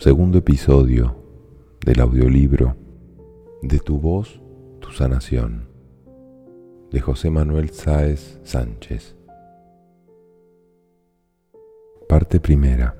Segundo 0.00 0.38
episodio 0.38 1.14
del 1.84 2.00
audiolibro 2.00 2.74
De 3.60 3.80
tu 3.80 3.98
voz, 3.98 4.40
tu 4.78 4.92
sanación, 4.92 5.68
de 6.90 7.02
José 7.02 7.28
Manuel 7.28 7.68
Sáez 7.68 8.40
Sánchez. 8.42 9.14
Parte 12.08 12.40
primera. 12.40 12.96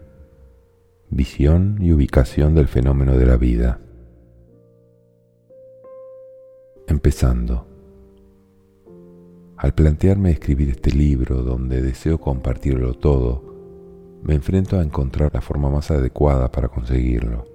Visión 1.09 1.79
y 1.81 1.90
ubicación 1.90 2.54
del 2.54 2.68
fenómeno 2.68 3.17
de 3.17 3.25
la 3.25 3.39
vida. 3.39 3.81
Empezando. 6.87 7.67
Al 9.57 9.73
plantearme 9.73 10.32
escribir 10.32 10.68
este 10.68 10.90
libro 10.90 11.43
donde 11.43 11.81
deseo 11.81 12.18
compartirlo 12.21 12.93
todo, 12.93 13.50
me 14.23 14.35
enfrento 14.35 14.79
a 14.79 14.83
encontrar 14.83 15.31
la 15.33 15.41
forma 15.41 15.71
más 15.71 15.91
adecuada 15.91 16.51
para 16.51 16.69
conseguirlo. 16.69 17.47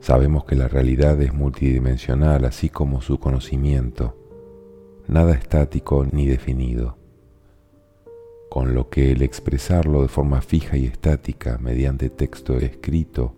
Sabemos 0.00 0.44
que 0.44 0.54
la 0.54 0.68
realidad 0.68 1.20
es 1.22 1.32
multidimensional, 1.32 2.44
así 2.44 2.68
como 2.68 3.00
su 3.00 3.18
conocimiento, 3.18 4.16
nada 5.08 5.34
estático 5.34 6.06
ni 6.10 6.26
definido, 6.26 6.98
con 8.50 8.74
lo 8.74 8.90
que 8.90 9.12
el 9.12 9.22
expresarlo 9.22 10.02
de 10.02 10.08
forma 10.08 10.42
fija 10.42 10.76
y 10.76 10.84
estática 10.84 11.58
mediante 11.58 12.10
texto 12.10 12.58
escrito 12.58 13.34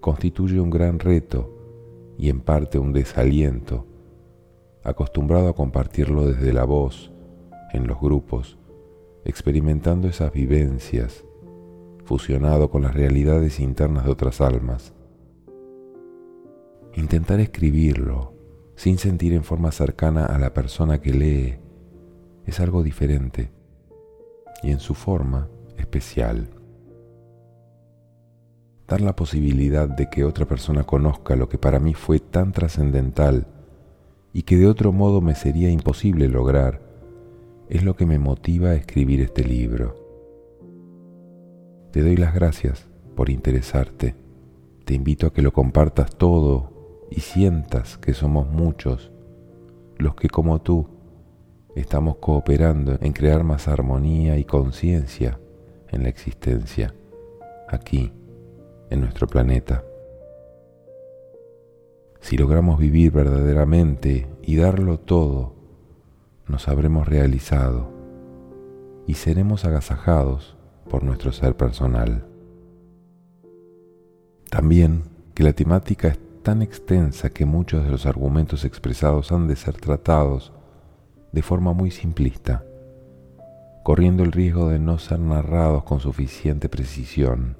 constituye 0.00 0.58
un 0.58 0.70
gran 0.70 0.98
reto 0.98 1.50
y 2.18 2.30
en 2.30 2.40
parte 2.40 2.78
un 2.78 2.92
desaliento 2.92 3.86
acostumbrado 4.82 5.48
a 5.48 5.54
compartirlo 5.54 6.26
desde 6.26 6.52
la 6.52 6.64
voz, 6.64 7.10
en 7.72 7.86
los 7.86 8.00
grupos, 8.00 8.58
experimentando 9.24 10.08
esas 10.08 10.32
vivencias, 10.32 11.24
fusionado 12.04 12.70
con 12.70 12.82
las 12.82 12.94
realidades 12.94 13.60
internas 13.60 14.04
de 14.04 14.10
otras 14.10 14.40
almas. 14.40 14.92
Intentar 16.94 17.40
escribirlo 17.40 18.34
sin 18.76 18.98
sentir 18.98 19.32
en 19.32 19.44
forma 19.44 19.72
cercana 19.72 20.26
a 20.26 20.38
la 20.38 20.52
persona 20.52 21.00
que 21.00 21.12
lee 21.12 21.58
es 22.44 22.60
algo 22.60 22.82
diferente 22.82 23.50
y 24.62 24.70
en 24.70 24.80
su 24.80 24.94
forma 24.94 25.48
especial. 25.78 26.48
Dar 28.86 29.00
la 29.00 29.16
posibilidad 29.16 29.88
de 29.88 30.10
que 30.10 30.24
otra 30.24 30.46
persona 30.46 30.84
conozca 30.84 31.36
lo 31.36 31.48
que 31.48 31.58
para 31.58 31.78
mí 31.78 31.94
fue 31.94 32.20
tan 32.20 32.52
trascendental 32.52 33.46
y 34.32 34.42
que 34.42 34.56
de 34.56 34.66
otro 34.66 34.92
modo 34.92 35.20
me 35.20 35.34
sería 35.34 35.70
imposible 35.70 36.28
lograr, 36.28 36.83
es 37.68 37.82
lo 37.82 37.96
que 37.96 38.06
me 38.06 38.18
motiva 38.18 38.70
a 38.70 38.74
escribir 38.74 39.20
este 39.20 39.44
libro. 39.44 39.96
Te 41.92 42.02
doy 42.02 42.16
las 42.16 42.34
gracias 42.34 42.86
por 43.14 43.30
interesarte. 43.30 44.16
Te 44.84 44.94
invito 44.94 45.26
a 45.26 45.32
que 45.32 45.42
lo 45.42 45.52
compartas 45.52 46.16
todo 46.16 47.06
y 47.10 47.20
sientas 47.20 47.96
que 47.98 48.12
somos 48.12 48.48
muchos 48.48 49.12
los 49.98 50.14
que 50.16 50.28
como 50.28 50.60
tú 50.60 50.88
estamos 51.76 52.16
cooperando 52.16 52.98
en 53.00 53.12
crear 53.12 53.44
más 53.44 53.68
armonía 53.68 54.36
y 54.38 54.44
conciencia 54.44 55.38
en 55.90 56.02
la 56.02 56.08
existencia, 56.08 56.94
aquí, 57.68 58.12
en 58.90 59.00
nuestro 59.00 59.26
planeta. 59.26 59.84
Si 62.20 62.36
logramos 62.36 62.78
vivir 62.78 63.12
verdaderamente 63.12 64.26
y 64.42 64.56
darlo 64.56 64.98
todo, 64.98 65.53
nos 66.46 66.68
habremos 66.68 67.08
realizado 67.08 67.92
y 69.06 69.14
seremos 69.14 69.64
agasajados 69.64 70.56
por 70.88 71.02
nuestro 71.02 71.32
ser 71.32 71.56
personal. 71.56 72.26
También 74.50 75.04
que 75.34 75.42
la 75.42 75.52
temática 75.52 76.08
es 76.08 76.18
tan 76.42 76.62
extensa 76.62 77.30
que 77.30 77.46
muchos 77.46 77.84
de 77.84 77.90
los 77.90 78.06
argumentos 78.06 78.64
expresados 78.64 79.32
han 79.32 79.48
de 79.48 79.56
ser 79.56 79.74
tratados 79.74 80.52
de 81.32 81.42
forma 81.42 81.72
muy 81.72 81.90
simplista, 81.90 82.64
corriendo 83.82 84.22
el 84.22 84.32
riesgo 84.32 84.68
de 84.68 84.78
no 84.78 84.98
ser 84.98 85.18
narrados 85.18 85.84
con 85.84 86.00
suficiente 86.00 86.68
precisión 86.68 87.56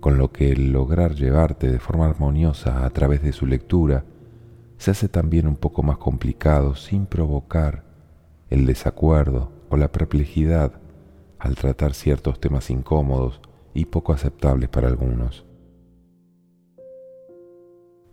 con 0.00 0.16
lo 0.16 0.32
que 0.32 0.50
el 0.50 0.72
lograr 0.72 1.14
llevarte 1.14 1.70
de 1.70 1.78
forma 1.78 2.06
armoniosa 2.06 2.84
a 2.84 2.90
través 2.90 3.22
de 3.22 3.32
su 3.32 3.46
lectura 3.46 4.04
se 4.80 4.90
hace 4.90 5.10
también 5.10 5.46
un 5.46 5.56
poco 5.56 5.82
más 5.82 5.98
complicado 5.98 6.74
sin 6.74 7.04
provocar 7.04 7.84
el 8.48 8.64
desacuerdo 8.64 9.52
o 9.68 9.76
la 9.76 9.92
perplejidad 9.92 10.72
al 11.38 11.54
tratar 11.54 11.92
ciertos 11.92 12.40
temas 12.40 12.70
incómodos 12.70 13.42
y 13.74 13.84
poco 13.84 14.14
aceptables 14.14 14.70
para 14.70 14.88
algunos. 14.88 15.44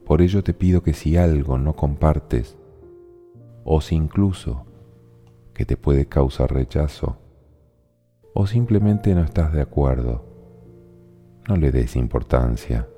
Por 0.06 0.22
ello 0.22 0.44
te 0.44 0.54
pido 0.54 0.84
que 0.84 0.92
si 0.92 1.16
algo 1.16 1.58
no 1.58 1.74
compartes, 1.74 2.58
o 3.64 3.80
si 3.80 3.96
incluso 3.96 4.66
que 5.54 5.66
te 5.66 5.78
puede 5.78 6.08
causar 6.08 6.54
rechazo, 6.54 7.18
o 8.34 8.46
simplemente 8.46 9.16
no 9.16 9.24
estás 9.24 9.54
de 9.54 9.62
acuerdo, 9.62 10.26
no 11.48 11.56
le 11.56 11.72
des 11.72 11.96
importancia, 11.96 12.90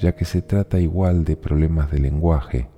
ya 0.00 0.16
que 0.16 0.24
se 0.24 0.40
trata 0.40 0.80
igual 0.80 1.24
de 1.24 1.36
problemas 1.36 1.90
de 1.90 1.98
lenguaje, 1.98 2.70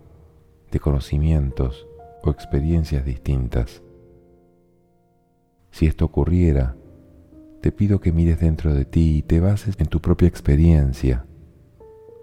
de 0.72 0.80
conocimientos 0.80 1.86
o 2.22 2.30
experiencias 2.30 3.04
distintas. 3.04 3.82
Si 5.70 5.86
esto 5.86 6.04
ocurriera, 6.04 6.76
te 7.60 7.70
pido 7.70 8.00
que 8.00 8.10
mires 8.10 8.40
dentro 8.40 8.74
de 8.74 8.84
ti 8.84 9.18
y 9.18 9.22
te 9.22 9.38
bases 9.38 9.76
en 9.78 9.86
tu 9.86 10.00
propia 10.00 10.26
experiencia, 10.26 11.24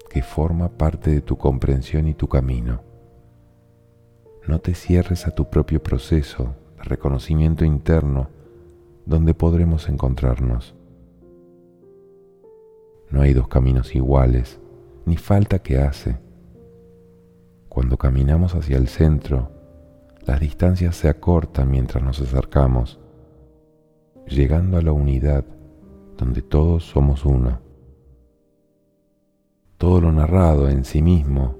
que 0.10 0.22
forma 0.22 0.70
parte 0.70 1.12
de 1.12 1.22
tu 1.22 1.38
comprensión 1.38 2.08
y 2.08 2.14
tu 2.14 2.28
camino. 2.28 2.82
No 4.48 4.60
te 4.60 4.74
cierres 4.74 5.28
a 5.28 5.32
tu 5.32 5.50
propio 5.50 5.82
proceso 5.82 6.56
de 6.78 6.84
reconocimiento 6.84 7.64
interno 7.64 8.30
donde 9.06 9.34
podremos 9.34 9.88
encontrarnos. 9.88 10.76
No 13.10 13.22
hay 13.22 13.34
dos 13.34 13.48
caminos 13.48 13.96
iguales, 13.96 14.60
ni 15.10 15.18
falta 15.18 15.58
que 15.60 15.80
hace. 15.80 16.20
Cuando 17.68 17.98
caminamos 17.98 18.54
hacia 18.54 18.78
el 18.78 18.88
centro, 18.88 19.52
las 20.24 20.40
distancias 20.40 20.96
se 20.96 21.10
acortan 21.10 21.72
mientras 21.72 22.04
nos 22.04 22.22
acercamos, 22.22 23.00
llegando 24.28 24.78
a 24.78 24.84
la 24.84 24.92
unidad 24.92 25.44
donde 26.16 26.44
todos 26.44 26.84
somos 26.84 27.26
uno. 27.26 27.60
Todo 29.80 30.00
lo 30.00 30.12
narrado 30.12 30.70
en 30.70 30.86
sí 30.86 31.02
mismo 31.02 31.56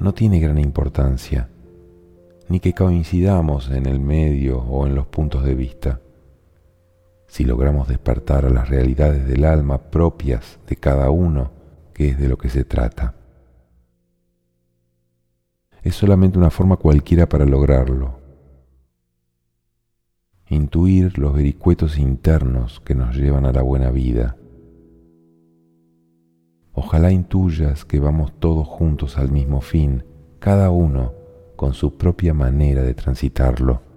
no 0.00 0.14
tiene 0.14 0.40
gran 0.40 0.58
importancia, 0.58 1.50
ni 2.48 2.58
que 2.58 2.72
coincidamos 2.72 3.70
en 3.70 3.84
el 3.84 4.00
medio 4.00 4.60
o 4.62 4.86
en 4.86 4.94
los 4.94 5.06
puntos 5.08 5.44
de 5.44 5.54
vista 5.54 6.00
si 7.34 7.42
logramos 7.42 7.88
despertar 7.88 8.46
a 8.46 8.48
las 8.48 8.68
realidades 8.68 9.26
del 9.26 9.44
alma 9.44 9.78
propias 9.78 10.60
de 10.68 10.76
cada 10.76 11.10
uno, 11.10 11.50
que 11.94 12.08
es 12.08 12.18
de 12.18 12.28
lo 12.28 12.36
que 12.36 12.50
se 12.50 12.64
trata. 12.64 13.14
Es 15.82 15.94
solamente 15.94 16.38
una 16.38 16.50
forma 16.50 16.76
cualquiera 16.76 17.28
para 17.28 17.46
lograrlo. 17.46 18.20
Intuir 20.48 21.18
los 21.18 21.32
vericuetos 21.32 21.98
internos 21.98 22.80
que 22.80 22.94
nos 22.94 23.16
llevan 23.16 23.46
a 23.46 23.52
la 23.52 23.62
buena 23.62 23.90
vida. 23.90 24.36
Ojalá 26.72 27.12
intuyas 27.12 27.84
que 27.84 28.00
vamos 28.00 28.32
todos 28.38 28.66
juntos 28.66 29.16
al 29.16 29.30
mismo 29.30 29.60
fin, 29.60 30.04
cada 30.38 30.70
uno 30.70 31.14
con 31.56 31.72
su 31.72 31.96
propia 31.96 32.34
manera 32.34 32.82
de 32.82 32.94
transitarlo 32.94 33.94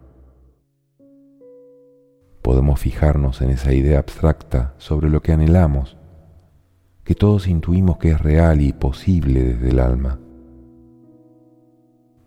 podemos 2.47 2.79
fijarnos 2.79 3.41
en 3.41 3.49
esa 3.49 3.73
idea 3.73 3.99
abstracta 3.99 4.73
sobre 4.77 5.09
lo 5.09 5.21
que 5.21 5.33
anhelamos, 5.33 5.97
que 7.07 7.15
todos 7.15 7.47
intuimos 7.47 7.99
que 7.99 8.09
es 8.09 8.19
real 8.19 8.59
y 8.59 8.73
posible 8.73 9.41
desde 9.41 9.69
el 9.69 9.79
alma. 9.79 10.19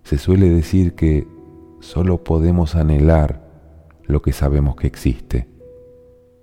Se 0.05 0.17
suele 0.17 0.49
decir 0.49 0.95
que 0.95 1.29
solo 1.81 2.25
podemos 2.25 2.75
anhelar 2.77 3.47
lo 4.05 4.23
que 4.23 4.33
sabemos 4.33 4.77
que 4.77 4.87
existe, 4.87 5.47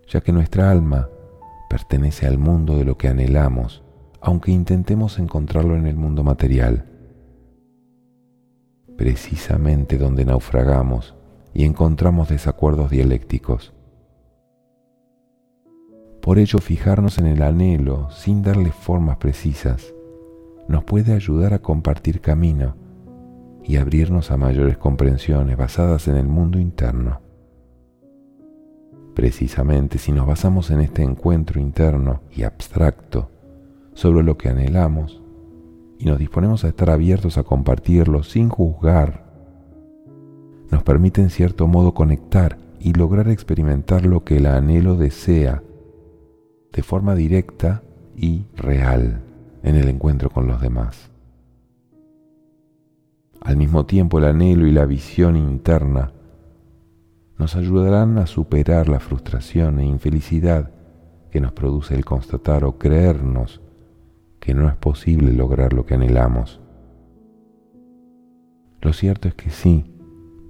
ya 0.08 0.22
que 0.22 0.32
nuestra 0.32 0.70
alma 0.70 1.10
pertenece 1.68 2.28
al 2.28 2.38
mundo 2.38 2.78
de 2.78 2.86
lo 2.86 2.96
que 2.96 3.08
anhelamos, 3.08 3.84
aunque 4.22 4.52
intentemos 4.52 5.18
encontrarlo 5.18 5.76
en 5.76 5.88
el 5.88 5.96
mundo 5.96 6.24
material. 6.24 6.86
Precisamente 8.98 9.98
donde 9.98 10.26
naufragamos 10.26 11.16
y 11.56 11.64
encontramos 11.66 12.30
desacuerdos 12.30 12.92
dialécticos. 12.92 13.74
Por 16.28 16.40
ello, 16.40 16.60
fijarnos 16.60 17.20
en 17.20 17.26
el 17.28 17.42
anhelo 17.42 18.10
sin 18.12 18.42
darle 18.42 18.72
formas 18.72 19.16
precisas 19.16 19.94
nos 20.68 20.84
puede 20.84 21.14
ayudar 21.14 21.54
a 21.54 21.60
compartir 21.60 22.20
camino 22.20 22.76
y 23.64 23.78
abrirnos 23.78 24.30
a 24.30 24.36
mayores 24.36 24.78
comprensiones 24.78 25.56
basadas 25.56 26.10
en 26.10 26.18
el 26.18 26.28
mundo 26.28 26.60
interno. 26.60 27.22
Precisamente 29.16 30.00
si 30.00 30.12
nos 30.12 30.28
basamos 30.28 30.70
en 30.70 30.82
este 30.82 31.02
encuentro 31.02 31.62
interno 31.62 32.20
y 32.30 32.44
abstracto 32.44 33.32
sobre 33.94 34.22
lo 34.22 34.38
que 34.38 34.50
anhelamos 34.50 35.24
y 35.98 36.08
nos 36.08 36.20
disponemos 36.20 36.66
a 36.66 36.68
estar 36.68 36.90
abiertos 36.90 37.38
a 37.38 37.44
compartirlo 37.44 38.24
sin 38.24 38.50
juzgar, 38.50 39.24
nos 40.72 40.84
permite 40.84 41.22
en 41.22 41.30
cierto 41.30 41.68
modo 41.68 41.94
conectar 41.94 42.58
y 42.82 42.92
lograr 42.92 43.30
experimentar 43.30 44.06
lo 44.06 44.26
que 44.26 44.36
el 44.36 44.48
anhelo 44.48 44.98
desea 44.98 45.64
de 46.72 46.84
forma 46.84 47.16
directa 47.16 47.84
y 48.16 48.46
real 48.56 49.22
en 49.64 49.76
el 49.76 49.90
encuentro 49.90 50.30
con 50.30 50.48
los 50.48 50.62
demás. 50.62 51.10
Al 53.42 53.58
mismo 53.58 53.86
tiempo 53.86 54.20
el 54.20 54.26
anhelo 54.26 54.68
y 54.68 54.72
la 54.72 54.86
visión 54.86 55.38
interna 55.38 56.12
nos 57.38 57.56
ayudarán 57.56 58.18
a 58.18 58.28
superar 58.28 58.90
la 58.90 59.00
frustración 59.00 59.80
e 59.80 59.86
infelicidad 59.86 60.72
que 61.32 61.40
nos 61.40 61.52
produce 61.52 61.94
el 61.94 62.04
constatar 62.04 62.64
o 62.66 62.78
creernos 62.78 63.62
que 64.40 64.54
no 64.54 64.68
es 64.68 64.76
posible 64.76 65.34
lograr 65.34 65.74
lo 65.74 65.86
que 65.86 65.96
anhelamos. 65.96 66.62
Lo 68.82 68.94
cierto 68.94 69.28
es 69.28 69.34
que 69.34 69.50
sí, 69.50 69.86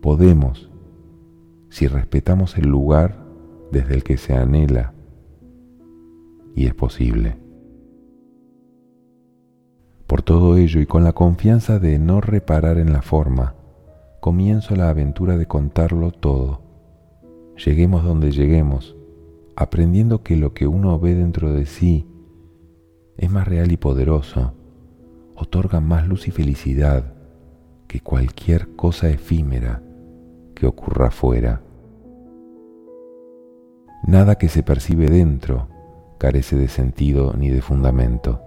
podemos, 0.01 0.69
si 1.69 1.87
respetamos 1.87 2.57
el 2.57 2.67
lugar 2.67 3.17
desde 3.71 3.95
el 3.95 4.03
que 4.03 4.17
se 4.17 4.33
anhela, 4.33 4.93
y 6.57 6.65
es 6.65 6.73
posible. 6.73 7.37
Por 10.07 10.23
todo 10.23 10.57
ello 10.57 10.81
y 10.81 10.87
con 10.87 11.03
la 11.03 11.13
confianza 11.13 11.77
de 11.77 11.99
no 11.99 12.19
reparar 12.19 12.79
en 12.79 12.91
la 12.93 13.03
forma, 13.03 13.53
comienzo 14.19 14.75
la 14.75 14.89
aventura 14.89 15.37
de 15.37 15.45
contarlo 15.45 16.11
todo 16.11 16.63
lleguemos 17.63 18.03
donde 18.03 18.31
lleguemos, 18.31 18.95
aprendiendo 19.55 20.23
que 20.23 20.35
lo 20.35 20.55
que 20.55 20.65
uno 20.65 20.99
ve 20.99 21.13
dentro 21.13 21.53
de 21.53 21.67
sí 21.67 22.07
es 23.17 23.29
más 23.29 23.47
real 23.47 23.71
y 23.71 23.77
poderoso, 23.77 24.53
otorga 25.35 25.79
más 25.79 26.07
luz 26.07 26.27
y 26.27 26.31
felicidad 26.31 27.13
que 27.87 27.99
cualquier 27.99 28.75
cosa 28.75 29.09
efímera 29.09 29.83
que 30.55 30.65
ocurra 30.65 31.07
afuera. 31.07 31.61
Nada 34.07 34.39
que 34.39 34.49
se 34.49 34.63
percibe 34.63 35.07
dentro 35.07 35.76
carece 36.17 36.55
de 36.55 36.67
sentido 36.67 37.33
ni 37.37 37.49
de 37.49 37.61
fundamento. 37.61 38.41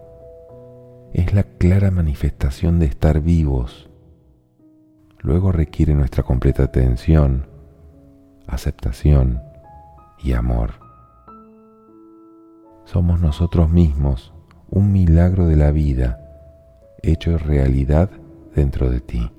Es 1.13 1.33
la 1.35 1.43
clara 1.45 1.91
manifestación 1.91 2.79
de 2.79 2.87
estar 2.87 3.21
vivos. 3.21 3.91
Luego 5.19 5.53
requiere 5.53 5.95
nuestra 5.95 6.23
completa 6.23 6.65
atención 6.65 7.51
aceptación 8.51 9.41
y 10.23 10.33
amor. 10.33 10.73
Somos 12.85 13.21
nosotros 13.21 13.71
mismos 13.71 14.33
un 14.69 14.93
milagro 14.93 15.47
de 15.47 15.57
la 15.57 15.71
vida 15.71 16.19
hecho 17.03 17.39
realidad 17.39 18.11
dentro 18.55 18.91
de 18.91 19.01
ti. 19.01 19.31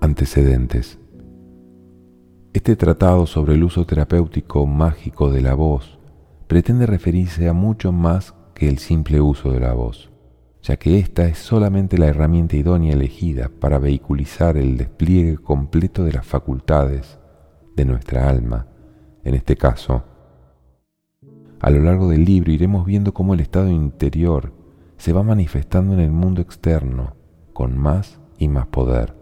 Antecedentes. 0.00 0.98
Este 2.52 2.76
tratado 2.76 3.26
sobre 3.26 3.54
el 3.54 3.64
uso 3.64 3.86
terapéutico 3.86 4.66
mágico 4.66 5.30
de 5.30 5.40
la 5.40 5.54
voz 5.54 5.98
pretende 6.46 6.86
referirse 6.86 7.48
a 7.48 7.52
mucho 7.52 7.92
más 7.92 8.34
que 8.54 8.68
el 8.68 8.78
simple 8.78 9.20
uso 9.20 9.52
de 9.52 9.60
la 9.60 9.72
voz 9.72 10.12
ya 10.62 10.76
que 10.76 10.98
esta 10.98 11.26
es 11.26 11.38
solamente 11.38 11.98
la 11.98 12.06
herramienta 12.06 12.56
idónea 12.56 12.92
elegida 12.92 13.50
para 13.60 13.78
vehiculizar 13.78 14.56
el 14.56 14.76
despliegue 14.76 15.36
completo 15.38 16.04
de 16.04 16.12
las 16.12 16.24
facultades 16.24 17.18
de 17.74 17.84
nuestra 17.84 18.28
alma, 18.28 18.68
en 19.24 19.34
este 19.34 19.56
caso. 19.56 20.04
A 21.58 21.70
lo 21.70 21.80
largo 21.80 22.08
del 22.08 22.24
libro 22.24 22.52
iremos 22.52 22.86
viendo 22.86 23.12
cómo 23.12 23.34
el 23.34 23.40
estado 23.40 23.70
interior 23.70 24.52
se 24.96 25.12
va 25.12 25.24
manifestando 25.24 25.94
en 25.94 26.00
el 26.00 26.12
mundo 26.12 26.40
externo 26.40 27.16
con 27.52 27.76
más 27.76 28.20
y 28.38 28.46
más 28.46 28.68
poder, 28.68 29.16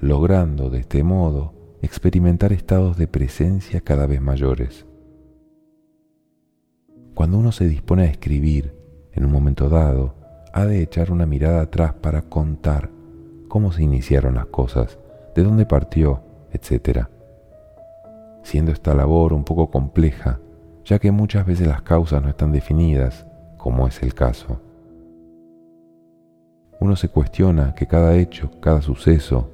logrando 0.00 0.68
de 0.68 0.80
este 0.80 1.02
modo 1.02 1.54
experimentar 1.84 2.52
estados 2.52 2.96
de 2.96 3.06
presencia 3.06 3.80
cada 3.80 4.06
vez 4.06 4.20
mayores. 4.20 4.86
Cuando 7.14 7.38
uno 7.38 7.52
se 7.52 7.66
dispone 7.66 8.02
a 8.02 8.10
escribir, 8.10 8.74
en 9.12 9.24
un 9.24 9.30
momento 9.32 9.68
dado, 9.68 10.14
ha 10.52 10.64
de 10.66 10.82
echar 10.82 11.12
una 11.12 11.26
mirada 11.26 11.62
atrás 11.62 11.94
para 11.94 12.22
contar 12.22 12.90
cómo 13.48 13.72
se 13.72 13.82
iniciaron 13.82 14.34
las 14.34 14.46
cosas, 14.46 14.98
de 15.34 15.42
dónde 15.42 15.66
partió, 15.66 16.22
etc. 16.52 17.06
Siendo 18.42 18.72
esta 18.72 18.94
labor 18.94 19.32
un 19.32 19.44
poco 19.44 19.70
compleja, 19.70 20.40
ya 20.84 20.98
que 20.98 21.12
muchas 21.12 21.46
veces 21.46 21.66
las 21.66 21.82
causas 21.82 22.22
no 22.22 22.28
están 22.28 22.52
definidas, 22.52 23.26
como 23.56 23.86
es 23.86 24.02
el 24.02 24.14
caso. 24.14 24.60
Uno 26.80 26.96
se 26.96 27.08
cuestiona 27.08 27.74
que 27.74 27.86
cada 27.86 28.16
hecho, 28.16 28.50
cada 28.60 28.82
suceso, 28.82 29.50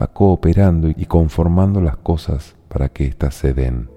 va 0.00 0.08
cooperando 0.08 0.88
y 0.88 1.06
conformando 1.06 1.80
las 1.80 1.96
cosas 1.96 2.56
para 2.68 2.88
que 2.88 3.06
éstas 3.06 3.34
se 3.34 3.54
den. 3.54 3.90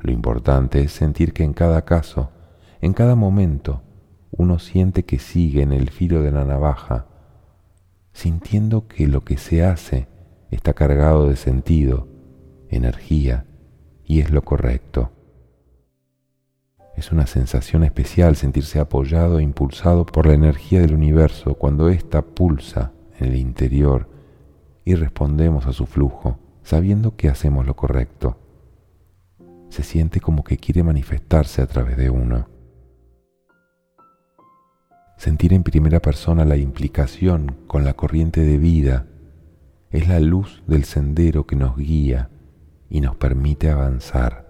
Lo 0.00 0.12
importante 0.12 0.80
es 0.80 0.92
sentir 0.92 1.32
que 1.32 1.42
en 1.42 1.52
cada 1.52 1.84
caso, 1.84 2.30
en 2.80 2.92
cada 2.92 3.16
momento, 3.16 3.82
uno 4.30 4.58
siente 4.58 5.04
que 5.04 5.18
sigue 5.18 5.62
en 5.62 5.72
el 5.72 5.90
filo 5.90 6.22
de 6.22 6.30
la 6.30 6.44
navaja, 6.44 7.06
sintiendo 8.12 8.86
que 8.86 9.08
lo 9.08 9.24
que 9.24 9.36
se 9.36 9.64
hace 9.64 10.06
está 10.50 10.74
cargado 10.74 11.28
de 11.28 11.36
sentido, 11.36 12.06
energía 12.68 13.46
y 14.04 14.20
es 14.20 14.30
lo 14.30 14.42
correcto. 14.42 15.10
Es 16.96 17.12
una 17.12 17.26
sensación 17.26 17.84
especial 17.84 18.36
sentirse 18.36 18.80
apoyado 18.80 19.38
e 19.38 19.42
impulsado 19.42 20.04
por 20.04 20.26
la 20.26 20.34
energía 20.34 20.80
del 20.80 20.94
universo 20.94 21.54
cuando 21.54 21.88
ésta 21.88 22.22
pulsa 22.22 22.92
en 23.18 23.28
el 23.28 23.36
interior 23.36 24.17
y 24.88 24.94
respondemos 24.94 25.66
a 25.66 25.74
su 25.74 25.84
flujo, 25.84 26.38
sabiendo 26.62 27.14
que 27.14 27.28
hacemos 27.28 27.66
lo 27.66 27.76
correcto. 27.76 28.38
Se 29.68 29.82
siente 29.82 30.18
como 30.18 30.44
que 30.44 30.56
quiere 30.56 30.82
manifestarse 30.82 31.60
a 31.60 31.66
través 31.66 31.98
de 31.98 32.08
uno. 32.08 32.48
Sentir 35.18 35.52
en 35.52 35.62
primera 35.62 36.00
persona 36.00 36.46
la 36.46 36.56
implicación 36.56 37.54
con 37.66 37.84
la 37.84 37.92
corriente 37.92 38.40
de 38.40 38.56
vida 38.56 39.04
es 39.90 40.08
la 40.08 40.20
luz 40.20 40.62
del 40.66 40.84
sendero 40.84 41.46
que 41.46 41.54
nos 41.54 41.76
guía 41.76 42.30
y 42.88 43.02
nos 43.02 43.14
permite 43.16 43.68
avanzar. 43.68 44.48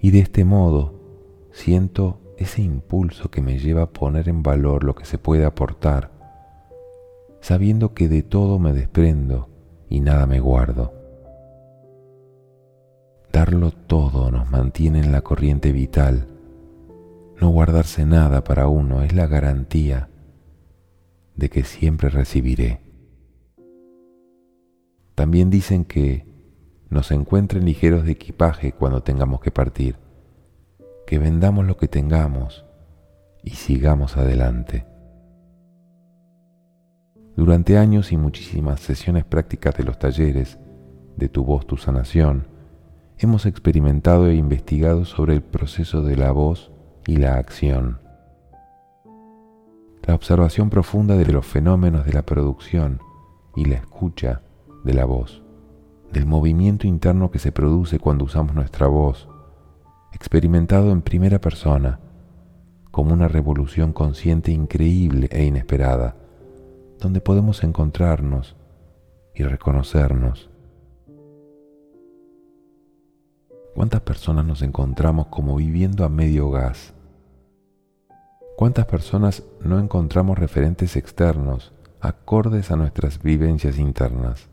Y 0.00 0.12
de 0.12 0.20
este 0.20 0.44
modo 0.44 1.48
siento 1.50 2.20
ese 2.36 2.62
impulso 2.62 3.32
que 3.32 3.42
me 3.42 3.58
lleva 3.58 3.82
a 3.82 3.90
poner 3.90 4.28
en 4.28 4.44
valor 4.44 4.84
lo 4.84 4.94
que 4.94 5.06
se 5.06 5.18
puede 5.18 5.44
aportar, 5.44 6.17
sabiendo 7.40 7.94
que 7.94 8.08
de 8.08 8.22
todo 8.22 8.58
me 8.58 8.72
desprendo 8.72 9.48
y 9.88 10.00
nada 10.00 10.26
me 10.26 10.40
guardo. 10.40 10.92
Darlo 13.32 13.70
todo 13.70 14.30
nos 14.30 14.50
mantiene 14.50 15.00
en 15.00 15.12
la 15.12 15.20
corriente 15.20 15.72
vital 15.72 16.28
no 17.40 17.50
guardarse 17.50 18.04
nada 18.04 18.42
para 18.42 18.66
uno 18.66 19.02
es 19.02 19.12
la 19.12 19.26
garantía 19.26 20.08
de 21.36 21.48
que 21.48 21.62
siempre 21.62 22.08
recibiré. 22.08 22.80
También 25.14 25.48
dicen 25.48 25.84
que 25.84 26.26
nos 26.90 27.12
encuentren 27.12 27.64
ligeros 27.64 28.04
de 28.04 28.12
equipaje 28.12 28.72
cuando 28.72 29.04
tengamos 29.04 29.40
que 29.40 29.52
partir, 29.52 29.96
que 31.06 31.18
vendamos 31.18 31.64
lo 31.64 31.76
que 31.76 31.86
tengamos 31.86 32.64
y 33.44 33.50
sigamos 33.50 34.16
adelante. 34.16 34.87
Durante 37.38 37.78
años 37.78 38.10
y 38.10 38.16
muchísimas 38.16 38.80
sesiones 38.80 39.24
prácticas 39.24 39.76
de 39.76 39.84
los 39.84 39.96
talleres 39.96 40.58
de 41.16 41.28
Tu 41.28 41.44
voz, 41.44 41.68
tu 41.68 41.76
sanación, 41.76 42.48
hemos 43.16 43.46
experimentado 43.46 44.26
e 44.26 44.34
investigado 44.34 45.04
sobre 45.04 45.34
el 45.34 45.42
proceso 45.42 46.02
de 46.02 46.16
la 46.16 46.32
voz 46.32 46.72
y 47.06 47.18
la 47.18 47.36
acción. 47.36 48.00
La 50.04 50.16
observación 50.16 50.68
profunda 50.68 51.14
de 51.16 51.26
los 51.26 51.46
fenómenos 51.46 52.04
de 52.04 52.12
la 52.12 52.22
producción 52.22 52.98
y 53.54 53.66
la 53.66 53.76
escucha 53.76 54.42
de 54.82 54.94
la 54.94 55.04
voz, 55.04 55.44
del 56.12 56.26
movimiento 56.26 56.88
interno 56.88 57.30
que 57.30 57.38
se 57.38 57.52
produce 57.52 58.00
cuando 58.00 58.24
usamos 58.24 58.56
nuestra 58.56 58.88
voz, 58.88 59.28
experimentado 60.12 60.90
en 60.90 61.02
primera 61.02 61.40
persona, 61.40 62.00
como 62.90 63.12
una 63.12 63.28
revolución 63.28 63.92
consciente 63.92 64.50
increíble 64.50 65.28
e 65.30 65.44
inesperada, 65.44 66.16
donde 66.98 67.20
podemos 67.20 67.62
encontrarnos 67.62 68.56
y 69.34 69.44
reconocernos. 69.44 70.50
¿Cuántas 73.74 74.00
personas 74.00 74.44
nos 74.44 74.62
encontramos 74.62 75.28
como 75.28 75.56
viviendo 75.56 76.04
a 76.04 76.08
medio 76.08 76.50
gas? 76.50 76.94
¿Cuántas 78.56 78.86
personas 78.86 79.44
no 79.62 79.78
encontramos 79.78 80.36
referentes 80.36 80.96
externos 80.96 81.72
acordes 82.00 82.72
a 82.72 82.76
nuestras 82.76 83.22
vivencias 83.22 83.78
internas? 83.78 84.48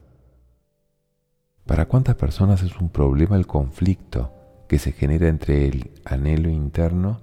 ¿Para 1.66 1.88
cuántas 1.88 2.14
personas 2.16 2.62
es 2.62 2.80
un 2.80 2.90
problema 2.90 3.36
el 3.36 3.48
conflicto 3.48 4.32
que 4.70 4.78
se 4.78 4.92
genera 4.92 5.28
entre 5.28 5.68
el 5.68 5.92
anhelo 6.06 6.50
interno 6.50 7.22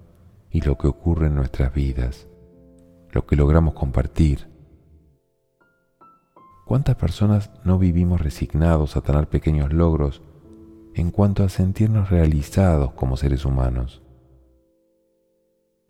y 0.50 0.62
lo 0.62 0.76
que 0.76 0.88
ocurre 0.88 1.28
en 1.28 1.36
nuestras 1.36 1.72
vidas, 1.72 2.26
lo 3.12 3.26
que 3.26 3.36
logramos 3.36 3.74
compartir? 3.74 4.51
¿Cuántas 6.64 6.94
personas 6.96 7.50
no 7.64 7.78
vivimos 7.78 8.20
resignados 8.20 8.96
a 8.96 9.00
tener 9.00 9.28
pequeños 9.28 9.72
logros 9.72 10.22
en 10.94 11.10
cuanto 11.10 11.42
a 11.44 11.48
sentirnos 11.48 12.10
realizados 12.10 12.92
como 12.92 13.16
seres 13.16 13.44
humanos? 13.44 14.02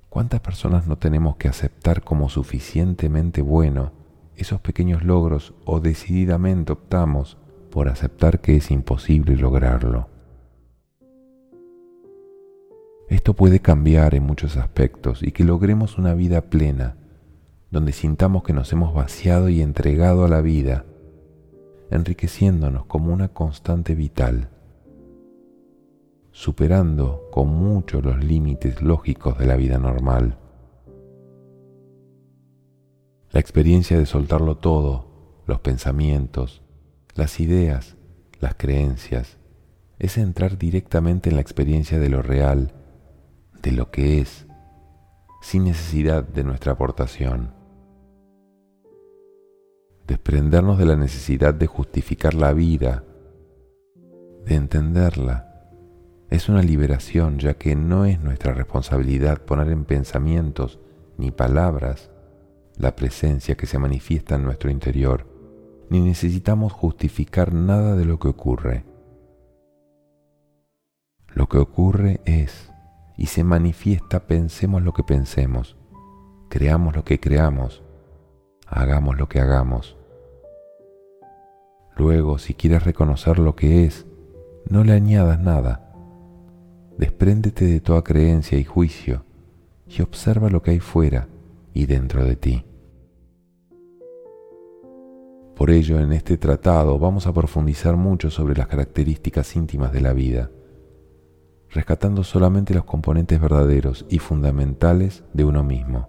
¿Cuántas 0.08 0.40
personas 0.40 0.86
no 0.86 0.96
tenemos 0.96 1.36
que 1.36 1.48
aceptar 1.48 2.02
como 2.02 2.28
suficientemente 2.28 3.42
bueno 3.42 3.92
esos 4.36 4.60
pequeños 4.60 5.04
logros 5.04 5.54
o 5.64 5.80
decididamente 5.80 6.72
optamos 6.72 7.38
por 7.70 7.88
aceptar 7.88 8.40
que 8.40 8.56
es 8.56 8.70
imposible 8.70 9.36
lograrlo? 9.36 10.08
Esto 13.08 13.34
puede 13.34 13.60
cambiar 13.60 14.14
en 14.14 14.24
muchos 14.24 14.56
aspectos 14.56 15.22
y 15.22 15.32
que 15.32 15.44
logremos 15.44 15.98
una 15.98 16.14
vida 16.14 16.40
plena, 16.42 16.96
donde 17.72 17.90
sintamos 17.90 18.44
que 18.44 18.52
nos 18.52 18.72
hemos 18.72 18.94
vaciado 18.94 19.48
y 19.48 19.60
entregado 19.60 20.24
a 20.24 20.28
la 20.28 20.40
vida, 20.40 20.84
enriqueciéndonos 21.90 22.84
como 22.84 23.12
una 23.12 23.28
constante 23.28 23.96
vital 23.96 24.50
superando 26.32 27.28
con 27.30 27.48
mucho 27.48 28.00
los 28.00 28.24
límites 28.24 28.80
lógicos 28.82 29.38
de 29.38 29.46
la 29.46 29.56
vida 29.56 29.78
normal. 29.78 30.38
La 33.30 33.40
experiencia 33.40 33.98
de 33.98 34.06
soltarlo 34.06 34.56
todo, 34.56 35.42
los 35.46 35.60
pensamientos, 35.60 36.62
las 37.14 37.38
ideas, 37.38 37.96
las 38.40 38.54
creencias, 38.54 39.38
es 39.98 40.18
entrar 40.18 40.58
directamente 40.58 41.30
en 41.30 41.36
la 41.36 41.42
experiencia 41.42 41.98
de 41.98 42.08
lo 42.08 42.22
real, 42.22 42.72
de 43.62 43.72
lo 43.72 43.90
que 43.90 44.20
es, 44.20 44.46
sin 45.42 45.64
necesidad 45.64 46.24
de 46.24 46.44
nuestra 46.44 46.72
aportación. 46.72 47.61
Desprendernos 50.12 50.76
de 50.76 50.84
la 50.84 50.94
necesidad 50.94 51.54
de 51.54 51.66
justificar 51.66 52.34
la 52.34 52.52
vida, 52.52 53.02
de 54.44 54.56
entenderla 54.56 55.70
es 56.28 56.50
una 56.50 56.60
liberación 56.60 57.38
ya 57.38 57.54
que 57.54 57.74
no 57.76 58.04
es 58.04 58.20
nuestra 58.20 58.52
responsabilidad 58.52 59.40
poner 59.40 59.70
en 59.70 59.86
pensamientos 59.86 60.80
ni 61.16 61.30
palabras 61.30 62.10
la 62.76 62.94
presencia 62.94 63.54
que 63.54 63.64
se 63.64 63.78
manifiesta 63.78 64.34
en 64.34 64.44
nuestro 64.44 64.70
interior, 64.70 65.24
ni 65.88 66.02
necesitamos 66.02 66.74
justificar 66.74 67.54
nada 67.54 67.96
de 67.96 68.04
lo 68.04 68.18
que 68.18 68.28
ocurre. 68.28 68.84
Lo 71.32 71.48
que 71.48 71.56
ocurre 71.56 72.20
es 72.26 72.70
y 73.16 73.28
se 73.28 73.44
manifiesta 73.44 74.26
pensemos 74.26 74.82
lo 74.82 74.92
que 74.92 75.04
pensemos, 75.04 75.78
creamos 76.50 76.96
lo 76.96 77.02
que 77.02 77.18
creamos, 77.18 77.82
hagamos 78.66 79.16
lo 79.16 79.26
que 79.26 79.40
hagamos. 79.40 79.96
Luego, 81.96 82.38
si 82.38 82.54
quieres 82.54 82.84
reconocer 82.84 83.38
lo 83.38 83.54
que 83.54 83.84
es, 83.84 84.06
no 84.68 84.84
le 84.84 84.92
añadas 84.92 85.40
nada 85.40 85.92
Despréndete 86.98 87.64
de 87.64 87.80
toda 87.80 88.04
creencia 88.04 88.58
y 88.58 88.64
juicio 88.64 89.24
y 89.88 90.02
observa 90.02 90.50
lo 90.50 90.62
que 90.62 90.72
hay 90.72 90.80
fuera 90.80 91.28
y 91.74 91.86
dentro 91.86 92.24
de 92.24 92.36
ti. 92.36 92.64
Por 95.56 95.70
ello, 95.70 95.98
en 96.00 96.12
este 96.12 96.36
tratado 96.36 96.98
vamos 96.98 97.26
a 97.26 97.32
profundizar 97.32 97.96
mucho 97.96 98.30
sobre 98.30 98.54
las 98.54 98.66
características 98.66 99.56
íntimas 99.56 99.92
de 99.92 100.00
la 100.00 100.12
vida, 100.12 100.50
rescatando 101.70 102.24
solamente 102.24 102.74
los 102.74 102.84
componentes 102.84 103.40
verdaderos 103.40 104.06
y 104.08 104.18
fundamentales 104.18 105.24
de 105.32 105.44
uno 105.44 105.62
mismo, 105.62 106.08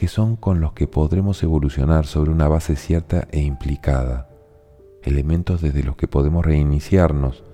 que 0.00 0.08
son 0.08 0.36
con 0.36 0.62
los 0.62 0.72
que 0.72 0.86
podremos 0.86 1.42
evolucionar 1.42 2.06
sobre 2.06 2.30
una 2.30 2.48
base 2.48 2.74
cierta 2.74 3.28
e 3.32 3.40
implicada, 3.40 4.30
elementos 5.02 5.60
desde 5.60 5.82
los 5.82 5.94
que 5.96 6.08
podemos 6.08 6.42
reiniciarnos 6.42 7.44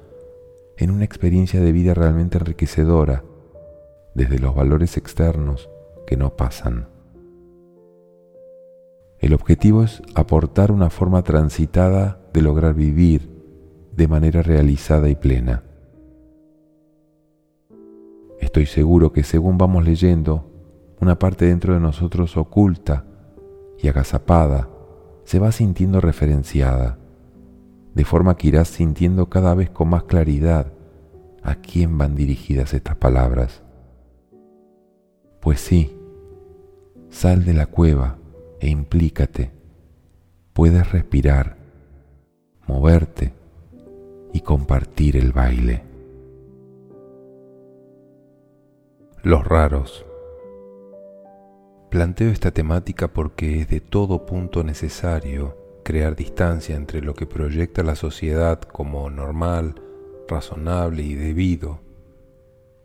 en 0.76 0.92
una 0.92 1.04
experiencia 1.04 1.60
de 1.60 1.72
vida 1.72 1.92
realmente 1.92 2.38
enriquecedora 2.38 3.24
desde 4.14 4.38
los 4.38 4.54
valores 4.54 4.96
externos 4.96 5.68
que 6.06 6.16
no 6.16 6.36
pasan. 6.36 6.86
El 9.18 9.34
objetivo 9.34 9.82
es 9.82 10.00
aportar 10.14 10.70
una 10.70 10.88
forma 10.88 11.24
transitada 11.24 12.20
de 12.32 12.42
lograr 12.42 12.74
vivir 12.74 13.28
de 13.96 14.06
manera 14.06 14.42
realizada 14.42 15.08
y 15.08 15.16
plena. 15.16 15.64
Estoy 18.38 18.66
seguro 18.66 19.12
que 19.12 19.24
según 19.24 19.58
vamos 19.58 19.84
leyendo, 19.84 20.55
una 21.00 21.18
parte 21.18 21.46
dentro 21.46 21.74
de 21.74 21.80
nosotros 21.80 22.36
oculta 22.36 23.04
y 23.78 23.88
agazapada 23.88 24.68
se 25.24 25.38
va 25.38 25.52
sintiendo 25.52 26.00
referenciada 26.00 26.98
de 27.94 28.04
forma 28.04 28.36
que 28.36 28.48
irás 28.48 28.68
sintiendo 28.68 29.30
cada 29.30 29.54
vez 29.54 29.70
con 29.70 29.88
más 29.88 30.04
claridad 30.04 30.70
a 31.42 31.54
quién 31.56 31.96
van 31.96 32.14
dirigidas 32.14 32.74
estas 32.74 32.96
palabras. 32.96 33.62
Pues 35.40 35.60
sí, 35.60 35.96
sal 37.08 37.44
de 37.44 37.54
la 37.54 37.66
cueva 37.66 38.18
e 38.60 38.68
implícate. 38.68 39.50
Puedes 40.52 40.92
respirar, 40.92 41.56
moverte 42.66 43.32
y 44.32 44.40
compartir 44.40 45.16
el 45.16 45.32
baile. 45.32 45.82
Los 49.22 49.44
raros. 49.46 50.05
Planteo 51.96 52.28
esta 52.28 52.50
temática 52.50 53.08
porque 53.08 53.62
es 53.62 53.70
de 53.70 53.80
todo 53.80 54.26
punto 54.26 54.62
necesario 54.62 55.56
crear 55.82 56.14
distancia 56.14 56.76
entre 56.76 57.00
lo 57.00 57.14
que 57.14 57.24
proyecta 57.24 57.82
la 57.82 57.96
sociedad 57.96 58.60
como 58.60 59.08
normal, 59.08 59.80
razonable 60.28 61.02
y 61.04 61.14
debido, 61.14 61.80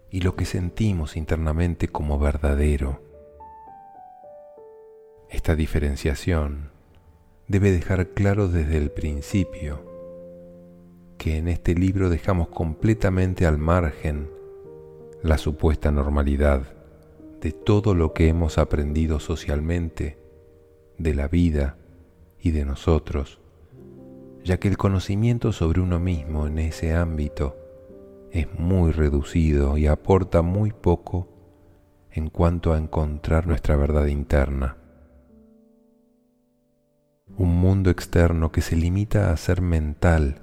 y 0.09 0.21
lo 0.21 0.37
que 0.37 0.45
sentimos 0.45 1.17
internamente 1.17 1.89
como 1.89 2.19
verdadero. 2.19 3.01
Esta 5.29 5.57
diferenciación 5.57 6.69
debe 7.49 7.73
dejar 7.73 8.11
claro 8.11 8.47
desde 8.47 8.77
el 8.77 8.91
principio 8.91 9.83
que 11.17 11.35
en 11.35 11.49
este 11.49 11.75
libro 11.75 12.09
dejamos 12.09 12.47
completamente 12.47 13.45
al 13.45 13.57
margen 13.57 14.29
la 15.21 15.37
supuesta 15.37 15.91
normalidad 15.91 16.80
de 17.41 17.51
todo 17.51 17.95
lo 17.95 18.13
que 18.13 18.27
hemos 18.27 18.57
aprendido 18.57 19.19
socialmente 19.19 20.17
de 20.97 21.15
la 21.15 21.27
vida 21.27 21.77
y 22.39 22.51
de 22.51 22.65
nosotros, 22.65 23.41
ya 24.43 24.59
que 24.59 24.67
el 24.67 24.77
conocimiento 24.77 25.51
sobre 25.51 25.81
uno 25.81 25.99
mismo 25.99 26.45
en 26.47 26.59
ese 26.59 26.93
ámbito 26.93 27.57
es 28.31 28.47
muy 28.57 28.91
reducido 28.91 29.77
y 29.77 29.87
aporta 29.87 30.41
muy 30.41 30.71
poco 30.71 31.27
en 32.11 32.29
cuanto 32.29 32.73
a 32.73 32.77
encontrar 32.77 33.47
nuestra 33.47 33.75
verdad 33.75 34.05
interna. 34.05 34.77
Un 37.37 37.59
mundo 37.59 37.89
externo 37.89 38.51
que 38.51 38.61
se 38.61 38.75
limita 38.75 39.29
a 39.29 39.33
hacer 39.33 39.61
mental 39.61 40.41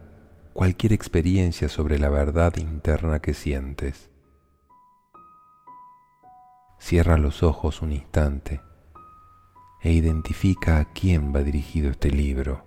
cualquier 0.53 0.93
experiencia 0.93 1.69
sobre 1.69 1.99
la 2.01 2.09
verdad 2.09 2.57
interna 2.57 3.21
que 3.21 3.35
sientes. 3.35 4.11
Cierra 6.79 7.19
los 7.19 7.43
ojos 7.43 7.83
un 7.83 7.93
instante 7.93 8.61
e 9.83 9.93
identifica 9.93 10.79
a 10.79 10.85
quién 10.87 11.35
va 11.35 11.43
dirigido 11.43 11.91
este 11.91 12.11
libro. 12.11 12.65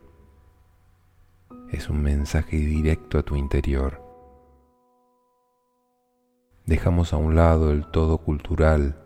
Es 1.72 1.90
un 1.90 2.02
mensaje 2.02 2.58
directo 2.58 3.18
a 3.18 3.24
tu 3.24 3.36
interior. 3.36 4.02
Dejamos 6.66 7.14
a 7.14 7.18
un 7.18 7.36
lado 7.36 7.72
el 7.72 7.90
todo 7.90 8.18
cultural 8.20 9.02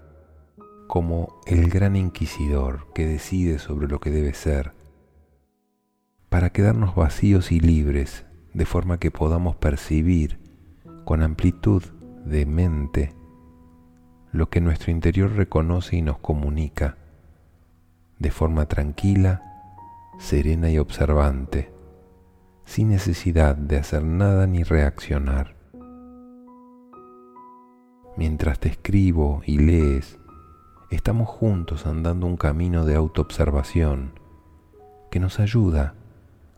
como 0.88 1.40
el 1.46 1.70
gran 1.70 1.96
inquisidor 1.96 2.92
que 2.94 3.06
decide 3.06 3.60
sobre 3.60 3.88
lo 3.88 4.00
que 4.00 4.12
debe 4.12 4.34
ser, 4.34 4.74
para 6.30 6.52
quedarnos 6.52 6.96
vacíos 6.96 7.52
y 7.52 7.60
libres 7.60 8.26
de 8.54 8.66
forma 8.66 9.00
que 9.00 9.12
podamos 9.12 9.56
percibir 9.56 10.40
con 11.06 11.22
amplitud 11.22 11.84
de 12.26 12.46
mente 12.46 13.14
lo 14.36 14.50
que 14.50 14.60
nuestro 14.60 14.92
interior 14.92 15.32
reconoce 15.32 15.96
y 15.96 16.02
nos 16.02 16.18
comunica 16.18 16.98
de 18.20 18.32
forma 18.32 18.66
tranquila, 18.66 19.42
serena 20.20 20.70
y 20.70 20.78
observante, 20.78 21.72
sin 22.66 22.90
necesidad 22.90 23.56
de 23.56 23.78
hacer 23.78 24.04
nada 24.04 24.46
ni 24.46 24.64
reaccionar. 24.64 25.56
Mientras 28.18 28.60
te 28.60 28.68
escribo 28.68 29.42
y 29.46 29.58
lees, 29.58 30.20
estamos 30.90 31.30
juntos 31.30 31.86
andando 31.86 32.28
un 32.28 32.36
camino 32.36 32.86
de 32.86 32.96
autoobservación 32.96 34.20
que 35.12 35.22
nos 35.22 35.40
ayuda 35.40 35.96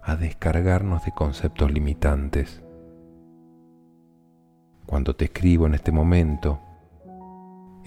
a 0.02 0.16
descargarnos 0.16 1.06
de 1.06 1.12
conceptos 1.12 1.72
limitantes. 1.72 2.64
Cuando 4.88 5.16
te 5.16 5.26
escribo 5.26 5.68
en 5.68 5.76
este 5.76 5.92
momento, 5.92 6.62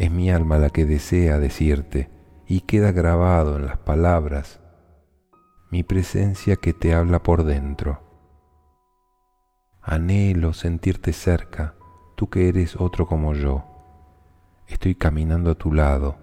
es 0.01 0.11
mi 0.11 0.31
alma 0.31 0.57
la 0.57 0.71
que 0.71 0.87
desea 0.87 1.39
decirte 1.39 2.09
y 2.47 2.63
queda 2.63 2.91
grabado 2.91 3.57
en 3.57 3.67
las 3.67 3.77
palabras 3.77 4.59
mi 5.71 5.83
presencia 5.83 6.57
que 6.57 6.73
te 6.73 6.95
habla 6.95 7.23
por 7.23 7.45
dentro. 7.45 8.01
Anhelo 9.83 10.55
sentirte 10.55 11.13
cerca, 11.13 11.75
tú 12.17 12.31
que 12.31 12.49
eres 12.49 12.77
otro 12.77 13.07
como 13.07 13.35
yo. 13.35 13.67
Estoy 14.67 14.95
caminando 14.95 15.51
a 15.51 15.55
tu 15.55 15.71
lado. 15.71 16.17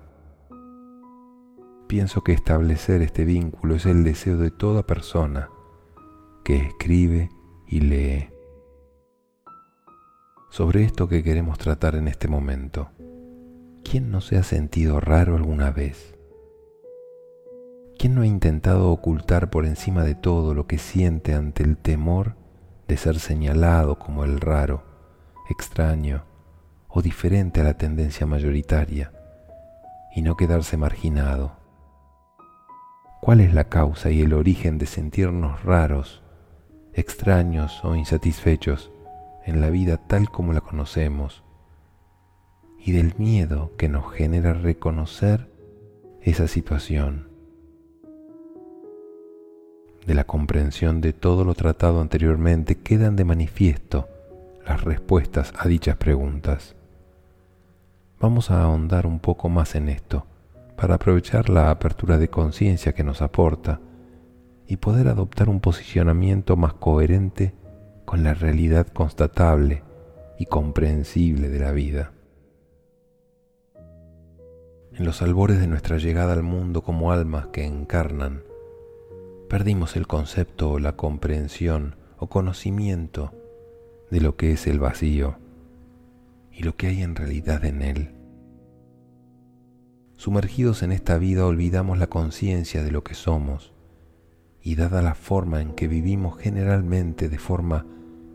Pienso 1.86 2.24
que 2.24 2.34
establecer 2.34 3.03
este 3.03 3.25
vínculo 3.25 3.75
es 3.75 3.86
el 3.86 4.03
deseo 4.03 4.38
de 4.38 4.50
toda 4.50 4.88
persona 4.88 5.51
que 6.43 6.55
escribe 6.55 7.29
y 7.67 7.81
lee. 7.81 8.29
Sobre 10.50 10.84
esto 10.84 11.07
que 11.07 11.22
queremos 11.22 11.60
tratar 11.60 11.93
en 11.93 12.07
este 12.07 12.27
momento, 12.27 12.89
¿quién 13.89 14.12
no 14.12 14.20
se 14.20 14.38
ha 14.38 14.44
sentido 14.44 15.00
raro 15.00 15.36
alguna 15.38 15.72
vez? 15.72 16.13
¿Quién 17.98 18.15
no 18.15 18.22
ha 18.22 18.27
intentado 18.27 18.91
ocultar 18.91 19.50
por 19.50 19.65
encima 19.65 20.03
de 20.03 20.13
todo 20.13 20.53
lo 20.53 20.67
que 20.67 20.77
siente 20.77 21.34
ante 21.34 21.63
el 21.63 21.77
temor 21.77 22.36
de 22.88 22.98
ser 22.98 23.20
señalado 23.20 23.98
como 23.98 24.25
el 24.25 24.41
raro, 24.41 24.84
extraño 25.50 26.25
o 26.89 27.01
diferente 27.01 27.62
a 27.62 27.63
la 27.63 27.77
tendencia 27.77 28.27
mayoritaria 28.27 29.13
y 30.13 30.22
no 30.22 30.36
quedarse 30.36 30.75
marginado? 30.75 31.56
¿Cuál 33.22 33.39
es 33.39 33.53
la 33.53 33.70
causa 33.70 34.12
y 34.12 34.22
el 34.22 34.34
origen 34.34 34.77
de 34.77 34.86
sentirnos 34.86 35.63
raros, 35.63 36.24
extraños 36.94 37.84
o 37.86 37.96
insatisfechos 37.96 38.91
en 39.46 39.62
la 39.62 39.70
vida 39.70 39.96
tal 39.96 40.29
como 40.29 40.51
la 40.51 40.62
conocemos 40.62 41.47
y 42.88 42.94
del 42.94 43.13
miedo 43.17 43.74
que 43.77 43.89
nos 43.89 44.13
genera 44.13 44.53
reconocer 44.53 45.50
esa 46.22 46.48
situación? 46.48 47.27
de 50.06 50.13
la 50.13 50.24
comprensión 50.24 51.01
de 51.01 51.12
todo 51.12 51.44
lo 51.44 51.53
tratado 51.53 52.00
anteriormente 52.00 52.75
quedan 52.77 53.17
de 53.17 53.25
manifiesto 53.25 54.08
las 54.65 54.86
respuestas 54.86 55.53
a 55.58 55.67
dichas 55.67 55.98
preguntas. 55.98 56.77
Vamos 58.22 58.50
a 58.50 58.63
ahondar 58.63 59.06
un 59.06 59.20
poco 59.20 59.50
más 59.50 59.75
en 59.75 59.89
esto 59.89 60.25
para 60.77 60.96
aprovechar 60.96 61.50
la 61.50 61.72
apertura 61.72 62.17
de 62.17 62.29
conciencia 62.29 62.94
que 62.94 63.03
nos 63.03 63.22
aporta 63.22 63.82
y 64.65 64.77
poder 64.77 65.10
adoptar 65.10 65.50
un 65.50 65.60
posicionamiento 65.60 66.56
más 66.56 66.74
coherente 66.75 67.53
con 68.06 68.24
la 68.24 68.34
realidad 68.34 68.88
constatable 68.88 69.84
y 70.39 70.46
comprensible 70.46 71.50
de 71.50 71.60
la 71.60 71.74
vida. 71.74 72.13
En 74.98 75.06
los 75.06 75.22
albores 75.22 75.60
de 75.60 75.68
nuestra 75.68 75.98
llegada 75.98 76.34
al 76.34 76.42
mundo 76.42 76.82
como 76.82 77.12
almas 77.12 77.48
que 77.48 77.66
encarnan 77.66 78.42
perdimos 79.48 79.96
el 79.96 80.08
concepto 80.08 80.72
o 80.72 80.80
la 80.80 80.96
comprensión 80.96 81.96
o 82.18 82.27
conocimiento 82.27 83.32
de 84.10 84.22
lo 84.22 84.36
que 84.36 84.54
es 84.54 84.66
el 84.66 84.80
vacío 84.80 85.38
y 86.51 86.64
lo 86.64 86.75
que 86.75 86.88
hay 86.88 87.03
en 87.03 87.16
realidad 87.16 87.64
en 87.64 87.83
él. 87.83 88.16
Sumergidos 90.16 90.81
en 90.81 90.92
esta 90.92 91.20
vida 91.20 91.46
olvidamos 91.46 92.00
la 92.00 92.07
conciencia 92.07 92.81
de 92.81 92.90
lo 92.90 93.03
que 93.03 93.14
somos 93.14 93.74
y 94.64 94.75
dada 94.75 95.03
la 95.03 95.14
forma 95.14 95.62
en 95.62 95.74
que 95.74 95.88
vivimos 95.88 96.40
generalmente 96.40 97.29
de 97.29 97.38
forma 97.38 97.86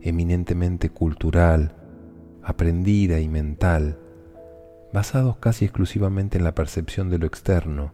eminentemente 0.01 0.91
cultural, 0.91 1.75
aprendida 2.45 3.19
y 3.19 3.29
mental, 3.29 3.99
basados 4.93 5.37
casi 5.39 5.65
exclusivamente 5.65 6.39
en 6.39 6.45
la 6.45 6.55
percepción 6.55 7.11
de 7.11 7.19
lo 7.19 7.27
externo, 7.27 7.93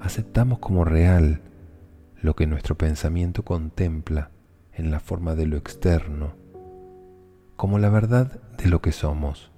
aceptamos 0.00 0.58
como 0.58 0.84
real 0.84 1.40
lo 2.20 2.34
que 2.34 2.46
nuestro 2.46 2.76
pensamiento 2.76 3.44
contempla 3.44 4.30
en 4.72 4.90
la 4.90 5.00
forma 5.00 5.34
de 5.34 5.46
lo 5.46 5.56
externo, 5.56 6.34
como 7.56 7.78
la 7.78 7.90
verdad 7.90 8.40
de 8.58 8.68
lo 8.68 8.80
que 8.80 8.92
somos, 8.92 9.50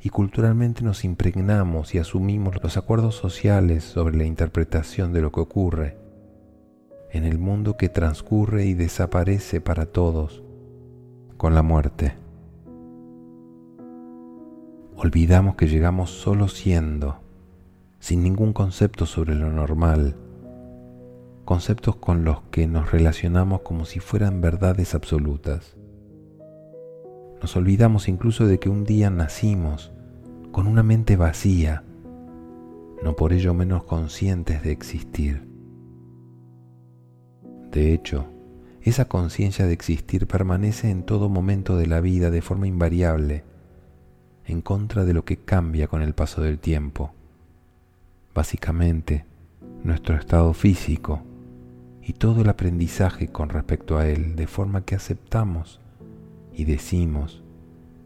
y 0.00 0.10
culturalmente 0.10 0.82
nos 0.82 1.04
impregnamos 1.04 1.94
y 1.94 1.98
asumimos 1.98 2.62
los 2.62 2.76
acuerdos 2.76 3.14
sociales 3.14 3.84
sobre 3.84 4.16
la 4.16 4.24
interpretación 4.24 5.12
de 5.12 5.22
lo 5.22 5.32
que 5.32 5.40
ocurre 5.40 6.04
en 7.14 7.24
el 7.24 7.38
mundo 7.38 7.76
que 7.76 7.88
transcurre 7.88 8.66
y 8.66 8.74
desaparece 8.74 9.60
para 9.60 9.86
todos 9.86 10.42
con 11.36 11.54
la 11.54 11.62
muerte. 11.62 12.23
Olvidamos 14.96 15.56
que 15.56 15.66
llegamos 15.66 16.10
solo 16.10 16.48
siendo, 16.48 17.20
sin 17.98 18.22
ningún 18.22 18.52
concepto 18.52 19.06
sobre 19.06 19.34
lo 19.34 19.50
normal, 19.50 20.16
conceptos 21.44 21.96
con 21.96 22.24
los 22.24 22.42
que 22.50 22.66
nos 22.66 22.92
relacionamos 22.92 23.62
como 23.62 23.84
si 23.84 23.98
fueran 24.00 24.40
verdades 24.40 24.94
absolutas. 24.94 25.76
Nos 27.42 27.56
olvidamos 27.56 28.08
incluso 28.08 28.46
de 28.46 28.58
que 28.58 28.68
un 28.68 28.84
día 28.84 29.10
nacimos 29.10 29.92
con 30.52 30.66
una 30.66 30.82
mente 30.82 31.16
vacía, 31.16 31.82
no 33.02 33.16
por 33.16 33.32
ello 33.32 33.52
menos 33.52 33.84
conscientes 33.84 34.62
de 34.62 34.70
existir. 34.70 35.46
De 37.72 37.92
hecho, 37.92 38.26
esa 38.80 39.06
conciencia 39.06 39.66
de 39.66 39.72
existir 39.72 40.26
permanece 40.26 40.90
en 40.90 41.02
todo 41.02 41.28
momento 41.28 41.76
de 41.76 41.86
la 41.86 42.00
vida 42.00 42.30
de 42.30 42.40
forma 42.40 42.68
invariable, 42.68 43.44
en 44.46 44.60
contra 44.60 45.04
de 45.04 45.14
lo 45.14 45.24
que 45.24 45.36
cambia 45.36 45.88
con 45.88 46.02
el 46.02 46.14
paso 46.14 46.42
del 46.42 46.58
tiempo. 46.58 47.12
Básicamente, 48.34 49.24
nuestro 49.82 50.16
estado 50.16 50.52
físico, 50.52 51.22
y 52.06 52.12
todo 52.12 52.42
el 52.42 52.48
aprendizaje 52.48 53.28
con 53.28 53.48
respecto 53.48 53.96
a 53.96 54.06
Él, 54.06 54.36
de 54.36 54.46
forma 54.46 54.84
que 54.84 54.94
aceptamos 54.94 55.80
y 56.52 56.64
decimos 56.64 57.42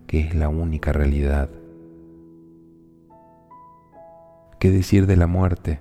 que 0.06 0.20
es 0.20 0.34
la 0.34 0.48
única 0.48 0.92
realidad. 0.92 1.50
¿Qué 4.60 4.70
decir 4.70 5.06
de 5.06 5.16
la 5.16 5.26
muerte? 5.26 5.80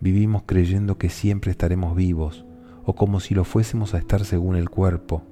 Vivimos 0.00 0.42
creyendo 0.46 0.98
que 0.98 1.10
siempre 1.10 1.50
estaremos 1.50 1.94
vivos 1.94 2.44
o 2.84 2.94
como 2.94 3.20
si 3.20 3.34
lo 3.34 3.44
fuésemos 3.44 3.94
a 3.94 3.98
estar 3.98 4.24
según 4.24 4.56
el 4.56 4.68
cuerpo, 4.70 5.22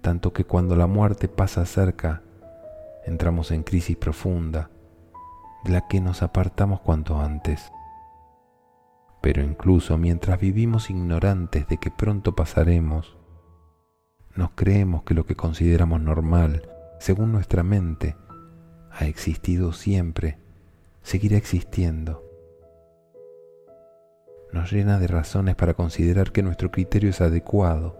tanto 0.00 0.32
que 0.32 0.44
cuando 0.44 0.74
la 0.76 0.86
muerte 0.86 1.28
pasa 1.28 1.66
cerca, 1.66 2.22
entramos 3.04 3.50
en 3.50 3.62
crisis 3.62 3.96
profunda, 3.96 4.70
de 5.64 5.72
la 5.72 5.86
que 5.88 6.00
nos 6.00 6.22
apartamos 6.22 6.80
cuanto 6.80 7.18
antes. 7.18 7.72
Pero 9.20 9.42
incluso 9.42 9.98
mientras 9.98 10.40
vivimos 10.40 10.90
ignorantes 10.90 11.68
de 11.68 11.78
que 11.78 11.90
pronto 11.90 12.34
pasaremos, 12.34 13.16
nos 14.34 14.50
creemos 14.52 15.02
que 15.02 15.14
lo 15.14 15.26
que 15.26 15.36
consideramos 15.36 16.00
normal, 16.00 16.68
según 16.98 17.32
nuestra 17.32 17.62
mente, 17.62 18.16
ha 18.90 19.06
existido 19.06 19.72
siempre, 19.72 20.38
seguirá 21.02 21.36
existiendo. 21.36 22.24
Nos 24.52 24.70
llena 24.70 24.98
de 24.98 25.06
razones 25.06 25.54
para 25.54 25.74
considerar 25.74 26.32
que 26.32 26.42
nuestro 26.42 26.70
criterio 26.70 27.10
es 27.10 27.20
adecuado, 27.20 27.98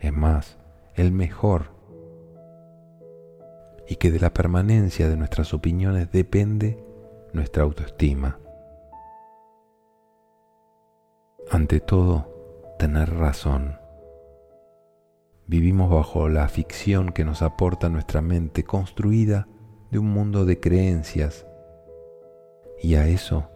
es 0.00 0.12
más, 0.12 0.58
el 0.94 1.12
mejor, 1.12 1.77
y 3.88 3.96
que 3.96 4.10
de 4.10 4.20
la 4.20 4.32
permanencia 4.32 5.08
de 5.08 5.16
nuestras 5.16 5.54
opiniones 5.54 6.12
depende 6.12 6.78
nuestra 7.32 7.62
autoestima. 7.62 8.38
Ante 11.50 11.80
todo, 11.80 12.76
tener 12.78 13.10
razón. 13.14 13.78
Vivimos 15.46 15.90
bajo 15.90 16.28
la 16.28 16.46
ficción 16.48 17.12
que 17.12 17.24
nos 17.24 17.40
aporta 17.40 17.88
nuestra 17.88 18.20
mente 18.20 18.64
construida 18.64 19.48
de 19.90 19.98
un 19.98 20.12
mundo 20.12 20.44
de 20.44 20.60
creencias 20.60 21.46
y 22.82 22.96
a 22.96 23.06
eso 23.06 23.48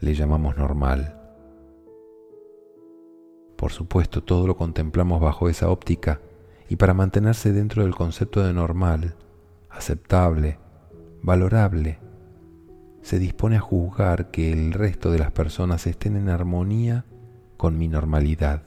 le 0.00 0.14
llamamos 0.14 0.56
normal. 0.56 1.20
Por 3.56 3.72
supuesto, 3.72 4.22
todo 4.22 4.46
lo 4.46 4.56
contemplamos 4.56 5.20
bajo 5.20 5.50
esa 5.50 5.68
óptica 5.68 6.20
y 6.68 6.76
para 6.76 6.94
mantenerse 6.94 7.52
dentro 7.52 7.82
del 7.82 7.94
concepto 7.94 8.42
de 8.42 8.54
normal, 8.54 9.14
aceptable, 9.76 10.58
valorable, 11.22 11.98
se 13.02 13.18
dispone 13.18 13.56
a 13.56 13.60
juzgar 13.60 14.30
que 14.30 14.52
el 14.52 14.72
resto 14.72 15.12
de 15.12 15.18
las 15.18 15.30
personas 15.30 15.86
estén 15.86 16.16
en 16.16 16.28
armonía 16.28 17.04
con 17.56 17.78
mi 17.78 17.88
normalidad 17.88 18.62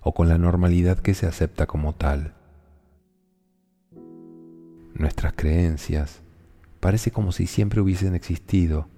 o 0.00 0.12
con 0.12 0.28
la 0.28 0.38
normalidad 0.38 0.98
que 0.98 1.14
se 1.14 1.26
acepta 1.26 1.66
como 1.66 1.94
tal. 1.94 2.34
Nuestras 4.94 5.34
creencias 5.34 6.20
parece 6.80 7.10
como 7.10 7.32
si 7.32 7.46
siempre 7.46 7.80
hubiesen 7.80 8.14
existido. 8.14 8.88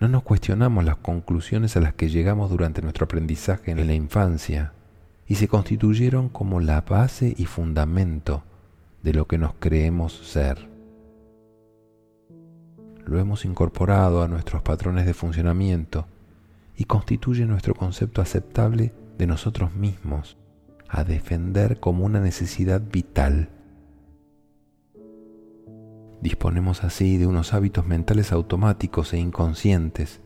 No 0.00 0.08
nos 0.08 0.22
cuestionamos 0.22 0.84
las 0.84 0.96
conclusiones 0.96 1.76
a 1.76 1.80
las 1.80 1.94
que 1.94 2.08
llegamos 2.08 2.50
durante 2.50 2.82
nuestro 2.82 3.04
aprendizaje 3.04 3.70
en 3.70 3.86
la 3.86 3.94
infancia 3.94 4.72
y 5.26 5.36
se 5.36 5.48
constituyeron 5.48 6.28
como 6.28 6.60
la 6.60 6.80
base 6.80 7.34
y 7.36 7.46
fundamento 7.46 8.42
de 9.02 9.12
lo 9.12 9.26
que 9.26 9.38
nos 9.38 9.54
creemos 9.54 10.12
ser. 10.12 10.68
Lo 13.04 13.18
hemos 13.18 13.44
incorporado 13.44 14.22
a 14.22 14.28
nuestros 14.28 14.62
patrones 14.62 15.06
de 15.06 15.14
funcionamiento 15.14 16.06
y 16.76 16.84
constituye 16.84 17.44
nuestro 17.46 17.74
concepto 17.74 18.22
aceptable 18.22 18.92
de 19.18 19.26
nosotros 19.26 19.74
mismos, 19.74 20.36
a 20.88 21.04
defender 21.04 21.80
como 21.80 22.04
una 22.04 22.20
necesidad 22.20 22.80
vital. 22.80 23.48
Disponemos 26.20 26.84
así 26.84 27.16
de 27.16 27.26
unos 27.26 27.52
hábitos 27.54 27.86
mentales 27.86 28.30
automáticos 28.30 29.12
e 29.12 29.18
inconscientes, 29.18 30.20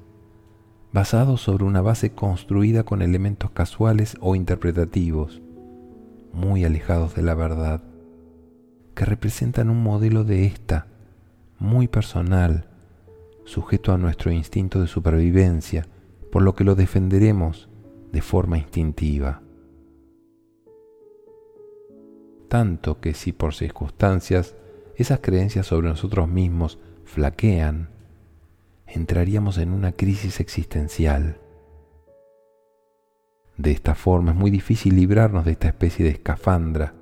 basados 0.92 1.40
sobre 1.40 1.64
una 1.64 1.80
base 1.80 2.10
construida 2.10 2.84
con 2.84 3.00
elementos 3.00 3.50
casuales 3.50 4.16
o 4.20 4.34
interpretativos, 4.34 5.40
muy 6.34 6.66
alejados 6.66 7.14
de 7.14 7.22
la 7.22 7.34
verdad 7.34 7.82
que 8.96 9.04
representan 9.04 9.68
un 9.68 9.82
modelo 9.82 10.24
de 10.24 10.46
esta, 10.46 10.86
muy 11.58 11.86
personal, 11.86 12.70
sujeto 13.44 13.92
a 13.92 13.98
nuestro 13.98 14.32
instinto 14.32 14.80
de 14.80 14.86
supervivencia, 14.88 15.86
por 16.32 16.42
lo 16.42 16.54
que 16.54 16.64
lo 16.64 16.74
defenderemos 16.74 17.68
de 18.10 18.22
forma 18.22 18.56
instintiva. 18.56 19.42
Tanto 22.48 22.98
que 22.98 23.12
si 23.12 23.32
por 23.32 23.54
circunstancias 23.54 24.54
esas 24.96 25.20
creencias 25.20 25.66
sobre 25.66 25.88
nosotros 25.88 26.26
mismos 26.26 26.78
flaquean, 27.04 27.90
entraríamos 28.86 29.58
en 29.58 29.72
una 29.72 29.92
crisis 29.92 30.40
existencial. 30.40 31.38
De 33.58 33.72
esta 33.72 33.94
forma 33.94 34.30
es 34.30 34.36
muy 34.38 34.50
difícil 34.50 34.96
librarnos 34.96 35.44
de 35.44 35.52
esta 35.52 35.68
especie 35.68 36.02
de 36.02 36.12
escafandra 36.12 36.94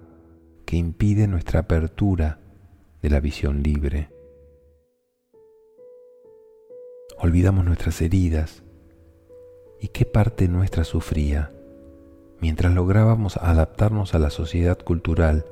impide 0.76 1.26
nuestra 1.26 1.60
apertura 1.60 2.38
de 3.02 3.10
la 3.10 3.20
visión 3.20 3.62
libre. 3.62 4.10
Olvidamos 7.18 7.64
nuestras 7.64 8.00
heridas 8.02 8.62
y 9.80 9.88
qué 9.88 10.04
parte 10.04 10.48
nuestra 10.48 10.84
sufría 10.84 11.50
mientras 12.44 12.74
lográbamos 12.74 13.38
adaptarnos 13.38 14.14
a 14.14 14.18
la 14.18 14.28
sociedad 14.28 14.78
cultural, 14.78 15.46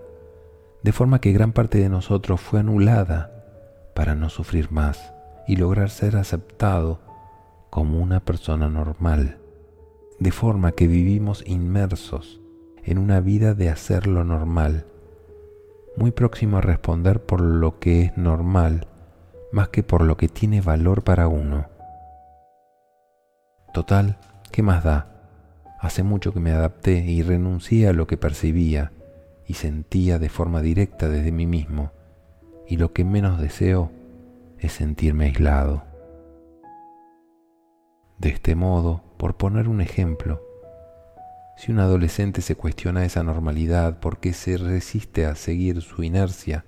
de 0.83 0.93
forma 0.93 1.23
que 1.23 1.33
gran 1.33 1.53
parte 1.53 1.79
de 1.79 1.89
nosotros 1.89 2.39
fue 2.39 2.61
anulada 2.61 3.31
para 3.95 4.15
no 4.15 4.29
sufrir 4.29 4.71
más 4.71 5.15
y 5.49 5.57
lograr 5.57 5.89
ser 5.89 6.17
aceptado 6.17 7.01
como 7.71 7.99
una 7.99 8.21
persona 8.21 8.69
normal, 8.69 9.39
de 10.19 10.33
forma 10.33 10.73
que 10.73 10.87
vivimos 10.87 11.43
inmersos 11.47 12.43
en 12.85 12.99
una 12.99 13.21
vida 13.21 13.55
de 13.55 13.71
hacer 13.71 14.07
lo 14.07 14.23
normal 14.25 14.85
muy 15.97 16.11
próximo 16.11 16.59
a 16.59 16.61
responder 16.61 17.21
por 17.21 17.41
lo 17.41 17.79
que 17.79 18.03
es 18.03 18.17
normal 18.17 18.87
más 19.53 19.69
que 19.69 19.83
por 19.83 20.03
lo 20.03 20.17
que 20.17 20.29
tiene 20.29 20.61
valor 20.63 21.05
para 21.05 21.29
uno. 21.29 21.67
Total, 23.73 24.19
¿qué 24.51 24.63
más 24.63 24.83
da? 24.83 25.09
Hace 25.79 26.03
mucho 26.03 26.33
que 26.33 26.41
me 26.41 26.53
adapté 26.53 27.05
y 27.05 27.23
renuncié 27.23 27.89
a 27.89 27.93
lo 27.93 28.07
que 28.07 28.17
percibía 28.17 28.93
y 29.47 29.55
sentía 29.55 30.19
de 30.19 30.29
forma 30.29 30.63
directa 30.63 31.09
desde 31.09 31.33
mí 31.33 31.47
mismo, 31.47 31.93
y 32.67 32.77
lo 32.79 32.93
que 32.93 33.05
menos 33.05 33.41
deseo 33.41 33.91
es 34.59 34.73
sentirme 34.73 35.27
aislado. 35.27 35.85
De 38.19 38.31
este 38.31 38.55
modo, 38.55 39.03
por 39.19 39.37
poner 39.37 39.69
un 39.69 39.81
ejemplo, 39.81 40.41
si 41.57 41.71
un 41.71 41.79
adolescente 41.79 42.41
se 42.41 42.57
cuestiona 42.57 43.05
esa 43.05 43.23
normalidad 43.23 44.01
porque 44.01 44.33
se 44.33 44.57
resiste 44.57 45.27
a 45.27 45.35
seguir 45.35 45.83
su 45.83 46.03
inercia, 46.03 46.65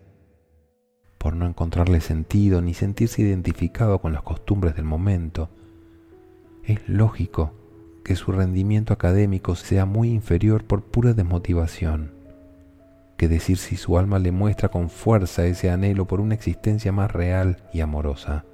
por 1.18 1.34
no 1.34 1.46
encontrarle 1.46 2.00
sentido 2.00 2.60
ni 2.60 2.74
sentirse 2.74 3.22
identificado 3.22 3.98
con 4.00 4.12
las 4.12 4.22
costumbres 4.22 4.76
del 4.76 4.84
momento, 4.84 5.48
es 6.64 6.86
lógico 6.86 7.52
que 8.04 8.14
su 8.14 8.30
rendimiento 8.32 8.92
académico 8.92 9.54
sea 9.54 9.86
muy 9.86 10.10
inferior 10.10 10.64
por 10.64 10.82
pura 10.82 11.14
desmotivación, 11.14 12.12
que 13.16 13.28
decir 13.28 13.56
si 13.56 13.76
su 13.76 13.98
alma 13.98 14.18
le 14.18 14.32
muestra 14.32 14.68
con 14.68 14.90
fuerza 14.90 15.46
ese 15.46 15.70
anhelo 15.70 16.06
por 16.06 16.20
una 16.20 16.34
existencia 16.34 16.92
más 16.92 17.10
real 17.10 17.62
y 17.72 17.80
amorosa. 17.80 18.44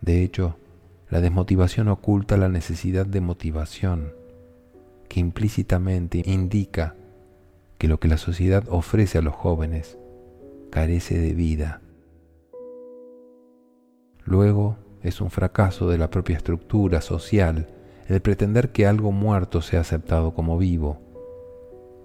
De 0.00 0.22
hecho, 0.22 0.56
la 1.10 1.20
desmotivación 1.20 1.88
oculta 1.88 2.38
la 2.38 2.48
necesidad 2.48 3.04
de 3.04 3.20
motivación 3.20 4.23
que 5.14 5.20
implícitamente 5.20 6.22
indica 6.26 6.96
que 7.78 7.86
lo 7.86 8.00
que 8.00 8.08
la 8.08 8.16
sociedad 8.16 8.64
ofrece 8.68 9.16
a 9.16 9.22
los 9.22 9.32
jóvenes 9.32 9.96
carece 10.72 11.16
de 11.20 11.34
vida. 11.34 11.82
Luego 14.24 14.76
es 15.04 15.20
un 15.20 15.30
fracaso 15.30 15.88
de 15.88 15.98
la 15.98 16.10
propia 16.10 16.36
estructura 16.36 17.00
social 17.00 17.68
el 18.08 18.22
pretender 18.22 18.72
que 18.72 18.88
algo 18.88 19.12
muerto 19.12 19.62
sea 19.62 19.82
aceptado 19.82 20.34
como 20.34 20.58
vivo, 20.58 20.98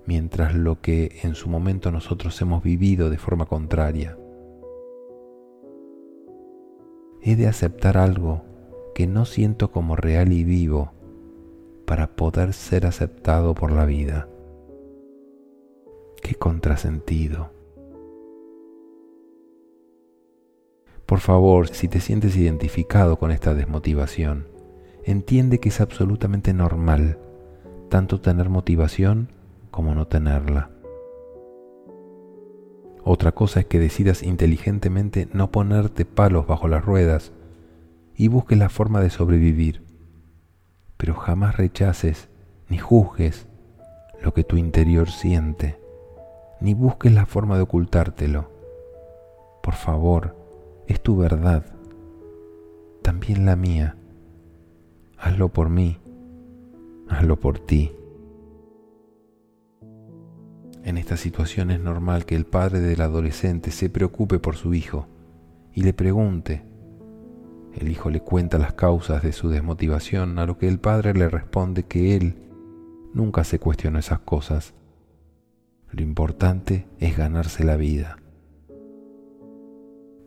mientras 0.06 0.54
lo 0.54 0.80
que 0.80 1.18
en 1.24 1.34
su 1.34 1.50
momento 1.50 1.90
nosotros 1.90 2.40
hemos 2.44 2.62
vivido 2.62 3.10
de 3.10 3.18
forma 3.18 3.48
contraria. 3.48 4.20
He 7.24 7.36
de 7.36 7.48
aceptar 7.48 7.98
algo 7.98 8.44
que 8.94 9.08
no 9.08 9.26
siento 9.26 9.72
como 9.72 9.96
real 9.96 10.32
y 10.32 10.44
vivo 10.44 10.92
para 11.90 12.06
poder 12.06 12.54
ser 12.54 12.86
aceptado 12.86 13.56
por 13.56 13.72
la 13.72 13.84
vida. 13.84 14.30
Qué 16.22 16.36
contrasentido. 16.36 17.50
Por 21.08 21.18
favor, 21.20 21.68
si 21.70 21.88
te 21.88 22.00
sientes 22.00 22.38
identificado 22.38 23.18
con 23.18 23.32
esta 23.32 23.56
desmotivación, 23.56 24.46
entiende 25.04 25.60
que 25.60 25.70
es 25.70 25.82
absolutamente 25.82 26.54
normal 26.54 27.18
tanto 27.90 28.22
tener 28.22 28.50
motivación 28.50 29.32
como 29.72 29.96
no 29.96 30.06
tenerla. 30.06 30.70
Otra 33.04 33.32
cosa 33.32 33.62
es 33.62 33.66
que 33.66 33.80
decidas 33.80 34.22
inteligentemente 34.22 35.28
no 35.34 35.50
ponerte 35.50 36.06
palos 36.06 36.46
bajo 36.46 36.68
las 36.68 36.86
ruedas 36.86 37.32
y 38.16 38.28
busques 38.28 38.60
la 38.60 38.70
forma 38.70 39.02
de 39.02 39.10
sobrevivir 39.10 39.89
pero 41.00 41.16
jamás 41.16 41.56
rechaces 41.56 42.28
ni 42.68 42.78
juzgues 42.78 43.48
lo 44.22 44.34
que 44.34 44.44
tu 44.44 44.58
interior 44.58 45.10
siente, 45.10 45.80
ni 46.60 46.74
busques 46.74 47.14
la 47.14 47.26
forma 47.26 47.56
de 47.56 47.62
ocultártelo. 47.62 48.52
Por 49.64 49.76
favor, 49.76 50.36
es 50.88 51.02
tu 51.02 51.16
verdad, 51.16 51.66
también 53.02 53.46
la 53.46 53.56
mía. 53.56 53.96
Hazlo 55.18 55.48
por 55.48 55.70
mí, 55.70 55.98
hazlo 57.08 57.40
por 57.40 57.60
ti. 57.60 57.94
En 60.84 60.98
esta 60.98 61.16
situación 61.16 61.72
es 61.72 61.80
normal 61.80 62.26
que 62.26 62.36
el 62.36 62.46
padre 62.46 62.82
del 62.82 63.00
adolescente 63.00 63.72
se 63.72 63.90
preocupe 63.90 64.38
por 64.38 64.58
su 64.58 64.74
hijo 64.74 65.08
y 65.74 65.84
le 65.84 65.94
pregunte, 65.94 66.69
el 67.76 67.90
hijo 67.90 68.10
le 68.10 68.22
cuenta 68.22 68.58
las 68.58 68.74
causas 68.74 69.24
de 69.24 69.32
su 69.32 69.50
desmotivación, 69.50 70.40
a 70.40 70.46
lo 70.46 70.58
que 70.58 70.68
el 70.68 70.80
padre 70.80 71.14
le 71.14 71.30
responde 71.30 71.84
que 71.84 72.16
él 72.16 72.36
nunca 73.14 73.44
se 73.44 73.60
cuestionó 73.60 74.00
esas 74.00 74.20
cosas. 74.20 74.74
Lo 75.92 76.02
importante 76.02 76.88
es 77.00 77.18
ganarse 77.18 77.64
la 77.64 77.76
vida. 77.76 78.18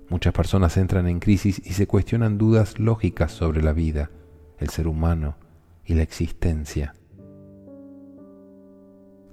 Muchas 0.09 0.35
personas 0.35 0.76
entran 0.76 1.09
en 1.09 1.20
crisis 1.20 1.62
y 1.64 1.72
se 1.72 1.87
cuestionan 1.87 2.37
dudas 2.37 2.78
lógicas 2.78 3.33
sobre 3.33 3.62
la 3.62 3.72
vida, 3.72 4.11
el 4.59 4.68
ser 4.68 4.87
humano 4.87 5.37
y 5.85 5.94
la 5.94 6.02
existencia. 6.02 6.94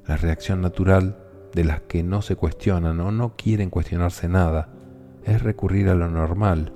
La 0.07 0.17
reacción 0.17 0.61
natural 0.61 1.17
de 1.53 1.63
las 1.65 1.81
que 1.81 2.03
no 2.03 2.21
se 2.21 2.35
cuestionan 2.35 2.99
o 2.99 3.11
no 3.11 3.35
quieren 3.35 3.69
cuestionarse 3.69 4.27
nada 4.27 4.69
es 5.25 5.43
recurrir 5.43 5.89
a 5.89 5.95
lo 5.95 6.09
normal, 6.09 6.73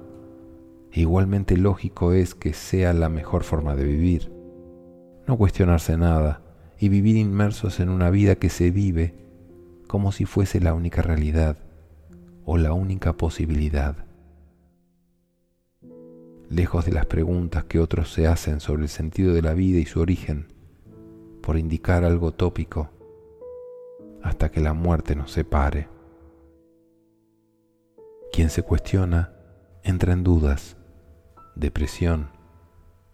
igualmente 1.01 1.57
lógico 1.57 2.13
es 2.13 2.35
que 2.35 2.53
sea 2.53 2.93
la 2.93 3.09
mejor 3.09 3.43
forma 3.43 3.75
de 3.75 3.83
vivir. 3.83 4.31
No 5.27 5.37
cuestionarse 5.37 5.97
nada 5.97 6.41
y 6.77 6.89
vivir 6.89 7.15
inmersos 7.15 7.79
en 7.79 7.89
una 7.89 8.09
vida 8.09 8.35
que 8.35 8.49
se 8.49 8.69
vive 8.71 9.15
como 9.87 10.11
si 10.11 10.25
fuese 10.25 10.59
la 10.59 10.73
única 10.73 11.01
realidad 11.01 11.57
o 12.45 12.57
la 12.57 12.73
única 12.73 13.13
posibilidad. 13.13 13.95
Lejos 16.49 16.85
de 16.85 16.91
las 16.91 17.05
preguntas 17.05 17.63
que 17.65 17.79
otros 17.79 18.11
se 18.11 18.27
hacen 18.27 18.59
sobre 18.59 18.83
el 18.83 18.89
sentido 18.89 19.33
de 19.33 19.41
la 19.41 19.53
vida 19.53 19.79
y 19.79 19.85
su 19.85 19.99
origen, 19.99 20.47
por 21.41 21.57
indicar 21.57 22.03
algo 22.03 22.31
tópico, 22.31 22.89
hasta 24.21 24.51
que 24.51 24.61
la 24.61 24.73
muerte 24.73 25.15
nos 25.15 25.31
separe. 25.31 25.87
Quien 28.31 28.49
se 28.49 28.61
cuestiona 28.61 29.33
entra 29.83 30.13
en 30.13 30.23
dudas 30.23 30.77
depresión, 31.55 32.29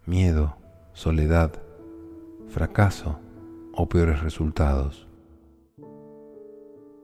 miedo, 0.06 0.56
soledad, 0.92 1.52
fracaso 2.48 3.20
o 3.74 3.88
peores 3.88 4.20
resultados. 4.20 5.06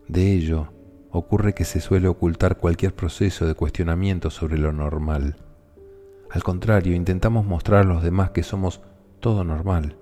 De 0.09 0.33
ello, 0.33 0.73
ocurre 1.11 1.55
que 1.55 1.65
se 1.65 1.81
suele 1.81 2.09
ocultar 2.09 2.59
cualquier 2.59 2.95
proceso 2.95 3.47
de 3.47 3.55
cuestionamiento 3.55 4.31
sobre 4.31 4.59
lo 4.59 4.73
normal. 4.73 5.37
Al 6.31 6.43
contrario, 6.43 6.95
intentamos 6.95 7.47
mostrar 7.47 7.83
a 7.83 7.89
los 7.89 8.03
demás 8.03 8.31
que 8.31 8.43
somos 8.43 8.83
todo 9.21 9.45
normal, 9.45 9.97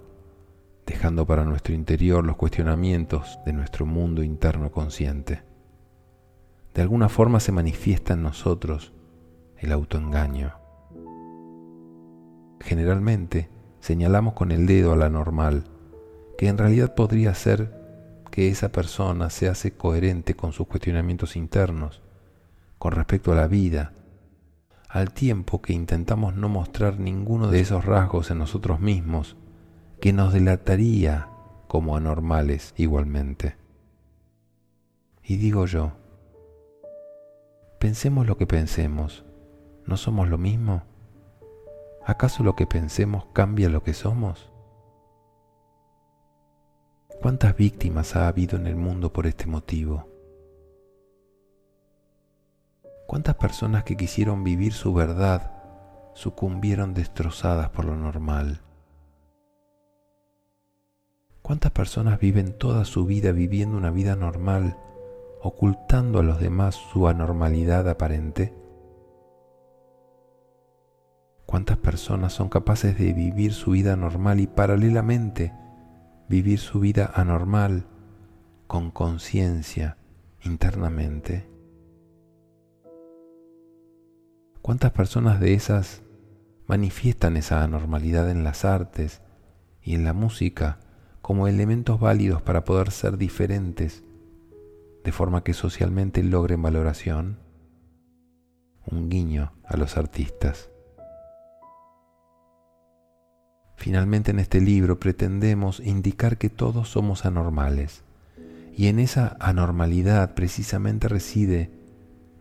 dejando 0.87 1.27
para 1.27 1.45
nuestro 1.45 1.75
interior 1.75 2.25
los 2.25 2.37
cuestionamientos 2.37 3.39
de 3.47 3.53
nuestro 3.53 3.87
mundo 3.87 4.23
interno 4.23 4.71
consciente. 4.71 5.43
De 6.75 6.83
alguna 6.83 7.09
forma 7.09 7.41
se 7.41 7.53
manifiesta 7.53 8.15
en 8.15 8.23
nosotros 8.23 8.93
el 9.59 9.73
autoengaño. 9.73 10.64
Generalmente 12.65 13.51
señalamos 13.81 14.33
con 14.33 14.51
el 14.51 14.67
dedo 14.67 14.95
a 14.95 14.97
la 14.97 15.11
normal, 15.11 15.65
que 16.39 16.49
en 16.49 16.57
realidad 16.57 16.95
podría 16.95 17.35
ser 17.35 17.71
que 18.31 18.49
esa 18.49 18.73
persona 18.73 19.29
se 19.29 19.49
hace 19.49 19.77
coherente 19.77 20.35
con 20.35 20.53
sus 20.53 20.67
cuestionamientos 20.67 21.37
internos, 21.37 22.01
con 22.79 22.93
respecto 22.93 23.33
a 23.33 23.35
la 23.35 23.49
vida, 23.49 23.93
al 24.89 25.13
tiempo 25.13 25.61
que 25.61 25.75
intentamos 25.75 26.37
no 26.37 26.49
mostrar 26.49 26.99
ninguno 26.99 27.49
de 27.49 27.61
esos 27.61 27.85
rasgos 27.85 28.31
en 28.31 28.39
nosotros 28.39 28.81
mismos 28.81 29.37
que 30.01 30.15
nos 30.15 30.33
delataría 30.33 31.29
como 31.69 31.99
anormales 31.99 32.73
igualmente. 32.79 33.57
Y 35.23 35.37
digo 35.37 35.67
yo, 35.67 35.93
pensemos 37.79 38.27
lo 38.27 38.39
que 38.39 38.47
pensemos, 38.47 39.27
¿no 39.85 39.99
somos 39.99 40.31
lo 40.31 40.39
mismo? 40.39 40.94
¿Acaso 42.07 42.43
lo 42.43 42.55
que 42.55 42.67
pensemos 42.67 43.25
cambia 43.33 43.71
lo 43.71 43.83
que 43.83 43.95
somos? 43.95 44.53
¿Cuántas 47.23 47.57
víctimas 47.57 48.15
ha 48.15 48.29
habido 48.29 48.59
en 48.59 48.67
el 48.67 48.77
mundo 48.77 49.11
por 49.11 49.27
este 49.27 49.47
motivo? 49.47 50.07
¿Cuántas 53.07 53.37
personas 53.37 53.85
que 53.85 53.97
quisieron 53.97 54.45
vivir 54.45 54.75
su 54.75 54.93
verdad 54.93 55.51
sucumbieron 56.13 56.93
destrozadas 56.93 57.71
por 57.71 57.87
lo 57.87 57.97
normal? 57.97 58.61
¿Cuántas 61.41 61.73
personas 61.73 62.21
viven 62.21 62.59
toda 62.59 62.85
su 62.85 63.07
vida 63.07 63.33
viviendo 63.33 63.79
una 63.79 63.91
vida 63.91 64.15
normal, 64.15 64.77
ocultando 65.41 66.19
a 66.19 66.23
los 66.23 66.39
demás 66.39 66.75
su 66.75 67.09
anormalidad 67.09 67.89
aparente? 67.89 68.64
¿Cuántas 71.55 71.77
personas 71.77 72.33
son 72.33 72.49
capaces 72.49 72.99
de 72.99 73.13
vivir 73.13 73.53
su 73.53 73.71
vida 73.71 73.95
normal 73.95 74.41
y 74.41 74.49
paralelamente 74.49 75.53
vivir 76.29 76.59
su 76.59 76.81
vida 76.81 77.13
anormal 77.15 77.87
con 78.67 78.91
conciencia 78.91 79.97
internamente. 80.43 81.49
¿Cuántas 84.63 84.91
personas 84.91 85.39
de 85.39 85.55
esas 85.55 86.03
manifiestan 86.67 87.37
esa 87.37 87.63
anormalidad 87.63 88.31
en 88.31 88.43
las 88.43 88.65
artes 88.65 89.23
y 89.81 89.95
en 89.95 90.03
la 90.03 90.13
música 90.13 90.81
como 91.23 91.47
elementos 91.47 92.01
válidos 92.01 92.43
para 92.43 92.65
poder 92.65 92.91
ser 92.91 93.17
diferentes 93.17 94.03
de 95.05 95.13
forma 95.13 95.45
que 95.45 95.55
socialmente 95.55 96.21
logren 96.25 96.63
valoración? 96.63 97.39
Un 98.91 99.09
guiño 99.09 99.53
a 99.65 99.77
los 99.77 99.97
artistas. 99.97 100.74
Finalmente 103.77 104.31
en 104.31 104.39
este 104.39 104.61
libro 104.61 104.99
pretendemos 104.99 105.81
indicar 105.81 106.39
que 106.39 106.49
todos 106.49 106.89
somos 106.89 107.27
anormales 107.27 108.03
y 108.77 108.87
en 108.89 108.99
esa 108.99 109.37
anormalidad 109.41 110.35
precisamente 110.35 111.09
reside 111.09 111.71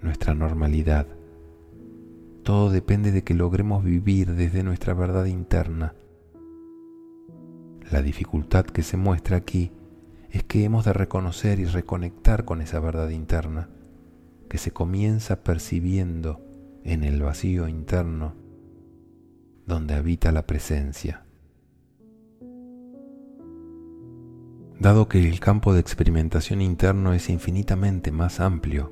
nuestra 0.01 0.33
normalidad. 0.33 1.07
Todo 2.43 2.69
depende 2.69 3.11
de 3.11 3.23
que 3.23 3.33
logremos 3.33 3.83
vivir 3.83 4.33
desde 4.33 4.63
nuestra 4.63 4.93
verdad 4.93 5.25
interna. 5.25 5.93
La 7.91 8.01
dificultad 8.01 8.65
que 8.65 8.83
se 8.83 8.97
muestra 8.97 9.37
aquí 9.37 9.71
es 10.29 10.43
que 10.43 10.63
hemos 10.63 10.85
de 10.85 10.93
reconocer 10.93 11.59
y 11.59 11.65
reconectar 11.65 12.43
con 12.43 12.61
esa 12.61 12.79
verdad 12.79 13.09
interna, 13.09 13.69
que 14.49 14.57
se 14.57 14.71
comienza 14.71 15.43
percibiendo 15.43 16.41
en 16.83 17.03
el 17.03 17.21
vacío 17.21 17.67
interno 17.67 18.33
donde 19.65 19.93
habita 19.93 20.31
la 20.31 20.45
presencia. 20.45 21.22
Dado 24.83 25.07
que 25.07 25.29
el 25.29 25.39
campo 25.39 25.73
de 25.73 25.79
experimentación 25.79 26.61
interno 26.61 27.13
es 27.13 27.29
infinitamente 27.29 28.11
más 28.11 28.41
amplio 28.41 28.91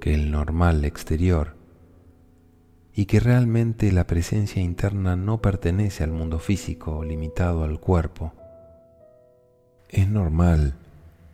que 0.00 0.14
el 0.14 0.30
normal 0.30 0.84
exterior, 0.84 1.56
y 2.94 3.06
que 3.06 3.18
realmente 3.18 3.90
la 3.90 4.06
presencia 4.06 4.62
interna 4.62 5.16
no 5.16 5.42
pertenece 5.42 6.04
al 6.04 6.12
mundo 6.12 6.38
físico 6.38 7.02
limitado 7.02 7.64
al 7.64 7.80
cuerpo, 7.80 8.34
es 9.88 10.08
normal 10.08 10.74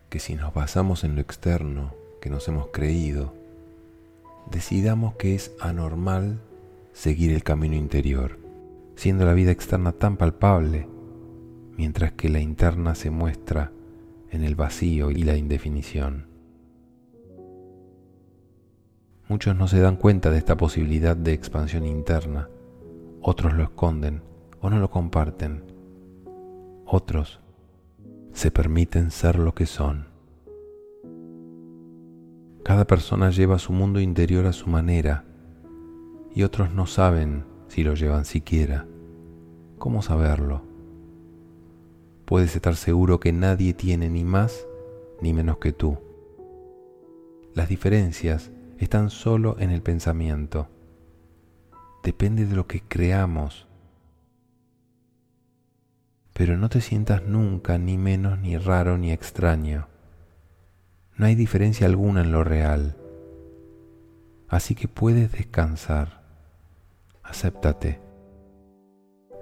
que 0.08 0.20
si 0.20 0.36
nos 0.36 0.54
basamos 0.54 1.04
en 1.04 1.14
lo 1.14 1.20
externo 1.20 1.92
que 2.22 2.30
nos 2.30 2.48
hemos 2.48 2.68
creído, 2.68 3.34
decidamos 4.50 5.16
que 5.16 5.34
es 5.34 5.52
anormal 5.60 6.40
seguir 6.94 7.30
el 7.30 7.42
camino 7.42 7.76
interior 7.76 8.38
siendo 8.96 9.26
la 9.26 9.34
vida 9.34 9.50
externa 9.50 9.92
tan 9.92 10.16
palpable, 10.16 10.88
mientras 11.76 12.12
que 12.12 12.30
la 12.30 12.40
interna 12.40 12.94
se 12.94 13.10
muestra 13.10 13.70
en 14.32 14.42
el 14.42 14.56
vacío 14.56 15.10
y 15.10 15.22
la 15.22 15.36
indefinición. 15.36 16.26
Muchos 19.28 19.54
no 19.54 19.68
se 19.68 19.78
dan 19.78 19.96
cuenta 19.96 20.30
de 20.30 20.38
esta 20.38 20.56
posibilidad 20.56 21.16
de 21.16 21.32
expansión 21.32 21.84
interna, 21.86 22.48
otros 23.20 23.52
lo 23.52 23.62
esconden 23.62 24.22
o 24.60 24.70
no 24.70 24.78
lo 24.78 24.90
comparten, 24.90 25.62
otros 26.86 27.40
se 28.32 28.50
permiten 28.50 29.10
ser 29.10 29.38
lo 29.38 29.54
que 29.54 29.66
son. 29.66 30.08
Cada 32.64 32.86
persona 32.86 33.30
lleva 33.30 33.58
su 33.58 33.72
mundo 33.72 34.00
interior 34.00 34.46
a 34.46 34.52
su 34.52 34.68
manera 34.68 35.24
y 36.34 36.42
otros 36.42 36.72
no 36.72 36.86
saben 36.86 37.44
si 37.68 37.84
lo 37.84 37.94
llevan 37.94 38.24
siquiera. 38.24 38.86
¿Cómo 39.78 40.00
saberlo? 40.00 40.71
Puedes 42.32 42.56
estar 42.56 42.76
seguro 42.76 43.20
que 43.20 43.30
nadie 43.30 43.74
tiene 43.74 44.08
ni 44.08 44.24
más 44.24 44.66
ni 45.20 45.34
menos 45.34 45.58
que 45.58 45.74
tú. 45.74 45.98
Las 47.52 47.68
diferencias 47.68 48.50
están 48.78 49.10
solo 49.10 49.56
en 49.58 49.68
el 49.68 49.82
pensamiento. 49.82 50.70
Depende 52.02 52.46
de 52.46 52.56
lo 52.56 52.66
que 52.66 52.80
creamos. 52.80 53.68
Pero 56.32 56.56
no 56.56 56.70
te 56.70 56.80
sientas 56.80 57.22
nunca 57.22 57.76
ni 57.76 57.98
menos 57.98 58.38
ni 58.38 58.56
raro 58.56 58.96
ni 58.96 59.12
extraño. 59.12 59.88
No 61.18 61.26
hay 61.26 61.34
diferencia 61.34 61.86
alguna 61.86 62.22
en 62.22 62.32
lo 62.32 62.44
real. 62.44 62.96
Así 64.48 64.74
que 64.74 64.88
puedes 64.88 65.32
descansar 65.32 66.22
acéptate. 67.22 68.00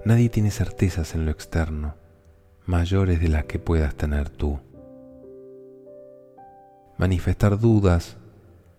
Nadie 0.03 0.27
tiene 0.27 0.51
certezas 0.51 1.15
en 1.15 1.23
lo 1.23 1.31
externo, 1.31 2.00
mayores 2.71 3.19
de 3.19 3.27
las 3.27 3.43
que 3.43 3.59
puedas 3.59 3.95
tener 3.95 4.29
tú. 4.29 4.61
Manifestar 6.97 7.59
dudas, 7.59 8.15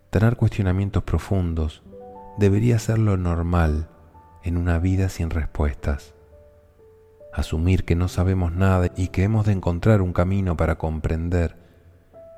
tener 0.09 0.37
cuestionamientos 0.37 1.02
profundos, 1.02 1.83
debería 2.38 2.78
ser 2.78 2.98
lo 2.98 3.18
normal 3.18 3.90
en 4.44 4.57
una 4.57 4.78
vida 4.78 5.11
sin 5.11 5.28
respuestas. 5.28 6.14
Asumir 7.35 7.85
que 7.85 7.94
no 7.94 8.09
sabemos 8.09 8.52
nada 8.52 8.90
y 8.96 9.09
que 9.09 9.24
hemos 9.24 9.44
de 9.44 9.52
encontrar 9.52 10.00
un 10.00 10.14
camino 10.14 10.57
para 10.57 10.78
comprender 10.78 11.59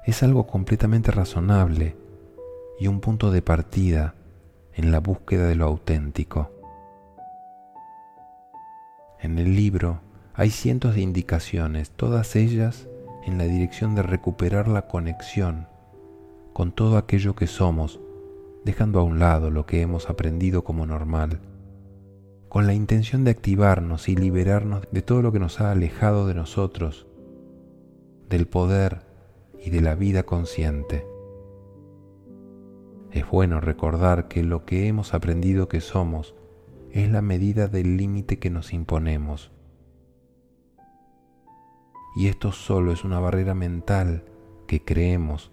es 0.05 0.25
algo 0.25 0.49
completamente 0.49 1.13
razonable 1.13 1.97
y 2.81 2.89
un 2.89 3.01
punto 3.01 3.31
de 3.31 3.43
partida 3.43 4.17
en 4.73 4.91
la 4.91 4.99
búsqueda 4.99 5.47
de 5.47 5.55
lo 5.55 5.67
auténtico. 5.67 6.51
En 9.21 9.39
el 9.39 9.55
libro 9.55 10.04
hay 10.37 10.51
cientos 10.51 10.97
de 10.97 11.01
indicaciones, 11.01 11.91
todas 11.93 12.35
ellas 12.35 12.89
en 13.25 13.39
la 13.39 13.45
dirección 13.45 13.95
de 13.95 14.03
recuperar 14.03 14.67
la 14.67 14.89
conexión 14.89 15.69
con 16.53 16.73
todo 16.73 16.99
aquello 16.99 17.37
que 17.37 17.47
somos, 17.47 18.01
dejando 18.65 18.99
a 18.99 19.05
un 19.05 19.21
lado 19.21 19.51
lo 19.51 19.65
que 19.65 19.81
hemos 19.81 20.11
aprendido 20.11 20.65
como 20.65 20.87
normal, 20.87 21.41
con 22.49 22.67
la 22.67 22.75
intención 22.75 23.25
de 23.25 23.31
activarnos 23.31 24.09
y 24.09 24.17
liberarnos 24.17 24.89
de 24.91 25.03
todo 25.03 25.23
lo 25.23 25.31
que 25.31 25.39
nos 25.39 25.61
ha 25.61 25.71
alejado 25.71 26.27
de 26.27 26.35
nosotros, 26.35 27.07
del 28.29 28.47
poder 28.47 29.03
y 29.65 29.71
de 29.71 29.81
la 29.81 29.95
vida 29.95 30.25
consciente. 30.25 31.07
Es 33.13 33.29
bueno 33.29 33.61
recordar 33.61 34.27
que 34.27 34.43
lo 34.43 34.65
que 34.65 34.89
hemos 34.89 35.15
aprendido 35.15 35.69
que 35.69 35.81
somos 35.81 36.35
es 36.91 37.09
la 37.11 37.23
medida 37.23 37.69
del 37.69 37.97
límite 37.97 38.41
que 38.41 38.51
nos 38.51 38.73
imponemos. 38.73 39.54
Y 42.15 42.29
esto 42.29 42.53
solo 42.53 42.93
es 42.93 43.05
una 43.05 43.19
barrera 43.19 43.55
mental 43.55 44.25
que 44.67 44.85
creemos, 44.85 45.51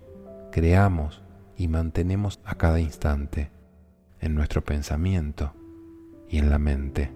creamos 0.51 1.21
y 1.57 1.67
mantenemos 1.67 2.39
a 2.45 2.55
cada 2.55 2.79
instante 2.79 3.51
en 4.19 4.35
nuestro 4.35 4.63
pensamiento 4.63 5.53
y 6.29 6.37
en 6.37 6.49
la 6.49 6.59
mente. 6.59 7.11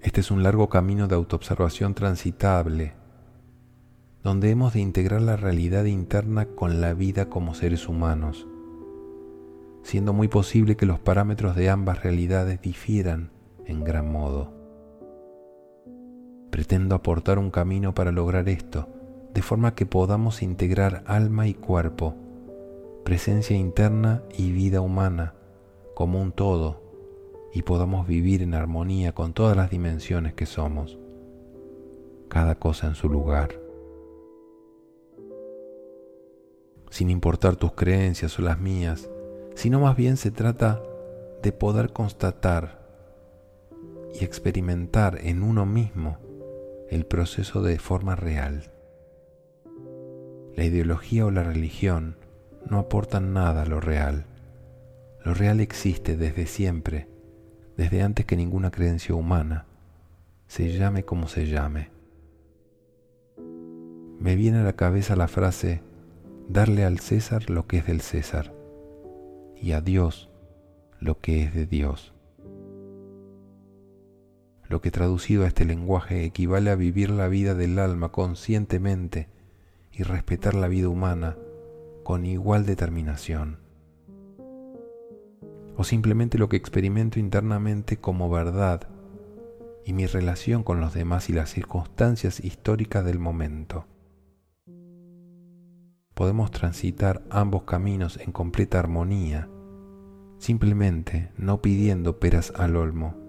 Este 0.00 0.20
es 0.20 0.30
un 0.30 0.44
largo 0.44 0.68
camino 0.68 1.08
de 1.08 1.16
autoobservación 1.16 1.94
transitable, 1.94 2.94
donde 4.22 4.50
hemos 4.50 4.74
de 4.74 4.80
integrar 4.80 5.20
la 5.22 5.36
realidad 5.36 5.84
interna 5.84 6.46
con 6.46 6.80
la 6.80 6.94
vida 6.94 7.28
como 7.28 7.54
seres 7.54 7.88
humanos, 7.88 8.46
siendo 9.82 10.12
muy 10.12 10.28
posible 10.28 10.76
que 10.76 10.86
los 10.86 11.00
parámetros 11.00 11.56
de 11.56 11.70
ambas 11.70 12.02
realidades 12.02 12.60
difieran 12.62 13.30
en 13.66 13.82
gran 13.82 14.10
modo. 14.10 14.57
Pretendo 16.50 16.94
aportar 16.94 17.38
un 17.38 17.50
camino 17.50 17.94
para 17.94 18.12
lograr 18.12 18.48
esto, 18.48 18.88
de 19.34 19.42
forma 19.42 19.74
que 19.74 19.86
podamos 19.86 20.42
integrar 20.42 21.04
alma 21.06 21.46
y 21.46 21.54
cuerpo, 21.54 22.14
presencia 23.04 23.56
interna 23.56 24.22
y 24.36 24.52
vida 24.52 24.80
humana 24.80 25.34
como 25.94 26.20
un 26.20 26.32
todo 26.32 26.82
y 27.52 27.62
podamos 27.62 28.06
vivir 28.06 28.42
en 28.42 28.54
armonía 28.54 29.14
con 29.14 29.32
todas 29.32 29.56
las 29.56 29.70
dimensiones 29.70 30.34
que 30.34 30.46
somos, 30.46 30.98
cada 32.28 32.56
cosa 32.56 32.86
en 32.86 32.94
su 32.94 33.08
lugar. 33.08 33.60
Sin 36.90 37.10
importar 37.10 37.56
tus 37.56 37.72
creencias 37.72 38.38
o 38.38 38.42
las 38.42 38.58
mías, 38.58 39.10
sino 39.54 39.80
más 39.80 39.96
bien 39.96 40.16
se 40.16 40.30
trata 40.30 40.82
de 41.42 41.52
poder 41.52 41.92
constatar 41.92 42.86
y 44.14 44.24
experimentar 44.24 45.18
en 45.22 45.42
uno 45.42 45.66
mismo 45.66 46.18
el 46.90 47.06
proceso 47.06 47.62
de 47.62 47.78
forma 47.78 48.16
real. 48.16 48.70
La 50.56 50.64
ideología 50.64 51.26
o 51.26 51.30
la 51.30 51.42
religión 51.42 52.16
no 52.68 52.78
aportan 52.78 53.32
nada 53.32 53.62
a 53.62 53.66
lo 53.66 53.80
real. 53.80 54.26
Lo 55.24 55.34
real 55.34 55.60
existe 55.60 56.16
desde 56.16 56.46
siempre, 56.46 57.08
desde 57.76 58.02
antes 58.02 58.26
que 58.26 58.36
ninguna 58.36 58.70
creencia 58.70 59.14
humana, 59.14 59.66
se 60.46 60.72
llame 60.72 61.04
como 61.04 61.28
se 61.28 61.46
llame. 61.46 61.90
Me 64.18 64.34
viene 64.34 64.58
a 64.58 64.64
la 64.64 64.72
cabeza 64.72 65.14
la 65.14 65.28
frase, 65.28 65.82
darle 66.48 66.84
al 66.84 66.98
César 66.98 67.50
lo 67.50 67.66
que 67.66 67.78
es 67.78 67.86
del 67.86 68.00
César 68.00 68.52
y 69.60 69.72
a 69.72 69.80
Dios 69.80 70.28
lo 71.00 71.20
que 71.20 71.42
es 71.42 71.54
de 71.54 71.66
Dios. 71.66 72.12
Lo 74.68 74.82
que 74.82 74.90
traducido 74.90 75.44
a 75.44 75.48
este 75.48 75.64
lenguaje 75.64 76.24
equivale 76.24 76.70
a 76.70 76.76
vivir 76.76 77.10
la 77.10 77.28
vida 77.28 77.54
del 77.54 77.78
alma 77.78 78.12
conscientemente 78.12 79.28
y 79.92 80.02
respetar 80.02 80.54
la 80.54 80.68
vida 80.68 80.88
humana 80.90 81.36
con 82.04 82.26
igual 82.26 82.66
determinación. 82.66 83.58
O 85.76 85.84
simplemente 85.84 86.36
lo 86.36 86.48
que 86.48 86.56
experimento 86.56 87.18
internamente 87.18 87.96
como 87.96 88.28
verdad 88.28 88.88
y 89.86 89.94
mi 89.94 90.06
relación 90.06 90.64
con 90.64 90.80
los 90.80 90.92
demás 90.92 91.30
y 91.30 91.32
las 91.32 91.50
circunstancias 91.50 92.44
históricas 92.44 93.04
del 93.06 93.18
momento. 93.18 93.86
Podemos 96.12 96.50
transitar 96.50 97.22
ambos 97.30 97.62
caminos 97.62 98.18
en 98.18 98.32
completa 98.32 98.78
armonía, 98.80 99.48
simplemente 100.38 101.30
no 101.38 101.62
pidiendo 101.62 102.18
peras 102.18 102.52
al 102.56 102.76
olmo. 102.76 103.27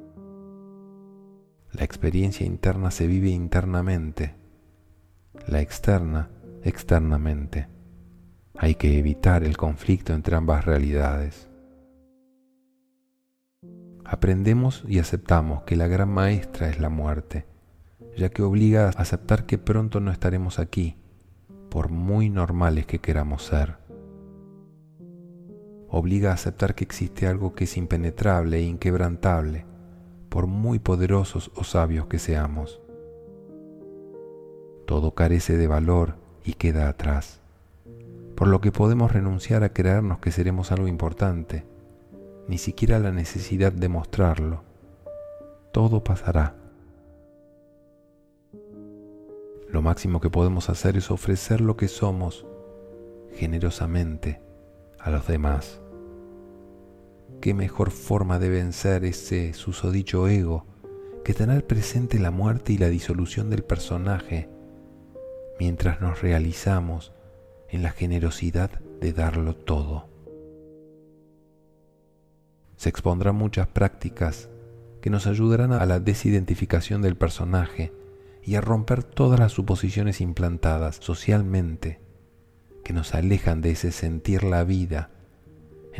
La 1.71 1.84
experiencia 1.84 2.47
interna 2.47 2.89
se 2.89 3.05
vive 3.05 3.29
internamente, 3.29 4.36
la 5.47 5.62
externa 5.62 6.29
externamente. 6.63 7.67
Hay 8.58 8.73
que 8.75 8.97
evitar 8.97 9.43
el 9.43 9.55
conflicto 9.55 10.13
entre 10.13 10.36
ambas 10.36 10.65
realidades. 10.65 11.47
Aprendemos 14.03 14.84
y 14.88 14.97
aceptamos 14.97 15.62
que 15.63 15.75
la 15.75 15.88
gran 15.88 16.10
maestra 16.10 16.69
es 16.69 16.79
la 16.79 16.89
muerte, 16.89 17.45
ya 18.17 18.29
que 18.29 18.41
obliga 18.41 18.88
a 18.88 18.89
aceptar 18.89 19.45
que 19.45 19.60
pronto 19.60 19.99
no 19.99 20.12
estaremos 20.12 20.58
aquí, 20.58 20.97
por 21.69 21.89
muy 21.89 22.32
normales 22.32 22.88
que 22.88 22.97
queramos 22.97 23.43
ser. 23.43 23.77
Obliga 25.88 26.32
a 26.32 26.34
aceptar 26.34 26.73
que 26.73 26.84
existe 26.84 27.27
algo 27.27 27.53
que 27.53 27.65
es 27.65 27.77
impenetrable 27.77 28.58
e 28.58 28.63
inquebrantable, 28.63 29.68
por 30.30 30.48
muy 30.48 30.80
poderosos 30.80 31.52
o 31.56 31.63
sabios 31.63 32.06
que 32.08 32.20
seamos. 32.20 32.80
Todo 34.86 35.13
carece 35.13 35.58
de 35.58 35.68
valor 35.68 36.15
y 36.44 36.54
queda 36.54 36.88
atrás, 36.88 37.42
por 38.36 38.48
lo 38.48 38.62
que 38.62 38.72
podemos 38.72 39.12
renunciar 39.12 39.63
a 39.63 39.74
creernos 39.74 40.20
que 40.20 40.32
seremos 40.32 40.72
algo 40.72 40.88
importante, 40.88 41.65
ni 42.48 42.58
siquiera 42.58 43.00
la 43.00 43.12
necesidad 43.12 43.72
de 43.72 43.89
mostrarlo. 43.89 44.63
Todo 45.72 46.04
pasará. 46.04 46.56
Lo 49.72 49.84
máximo 49.84 50.20
que 50.20 50.32
podemos 50.32 50.70
hacer 50.70 50.98
es 50.98 51.12
ofrecer 51.12 51.62
lo 51.62 51.78
que 51.78 51.88
somos 51.88 52.46
generosamente 53.36 54.42
a 54.98 55.12
los 55.12 55.28
demás. 55.28 55.80
¿Qué 57.42 57.54
mejor 57.54 57.92
forma 57.92 58.39
de 58.39 58.50
vencer 58.50 59.06
ese 59.06 59.54
susodicho 59.54 60.28
ego 60.28 60.65
que 61.24 61.34
tener 61.34 61.65
presente 61.65 62.20
la 62.20 62.32
muerte 62.32 62.74
y 62.74 62.78
la 62.78 62.89
disolución 62.89 63.50
del 63.50 63.63
personaje 63.63 64.50
mientras 65.60 66.02
nos 66.02 66.22
realizamos 66.22 67.13
en 67.70 67.84
la 67.84 67.92
generosidad 67.92 68.72
de 69.00 69.13
darlo 69.13 69.56
todo. 69.56 70.10
Se 72.78 72.89
expondrán 72.89 73.36
muchas 73.36 73.68
prácticas 73.68 74.50
que 75.02 75.10
nos 75.10 75.28
ayudarán 75.28 75.74
a 75.74 75.86
la 75.86 76.00
desidentificación 76.00 77.02
del 77.02 77.15
personaje 77.15 77.94
y 78.42 78.56
a 78.56 78.62
romper 78.62 79.04
todas 79.04 79.39
las 79.39 79.52
suposiciones 79.52 80.22
implantadas 80.22 80.96
socialmente 80.96 82.02
que 82.84 82.94
nos 82.94 83.13
alejan 83.13 83.62
de 83.62 83.72
ese 83.72 83.92
sentir 83.92 84.44
la 84.44 84.63
vida 84.63 85.12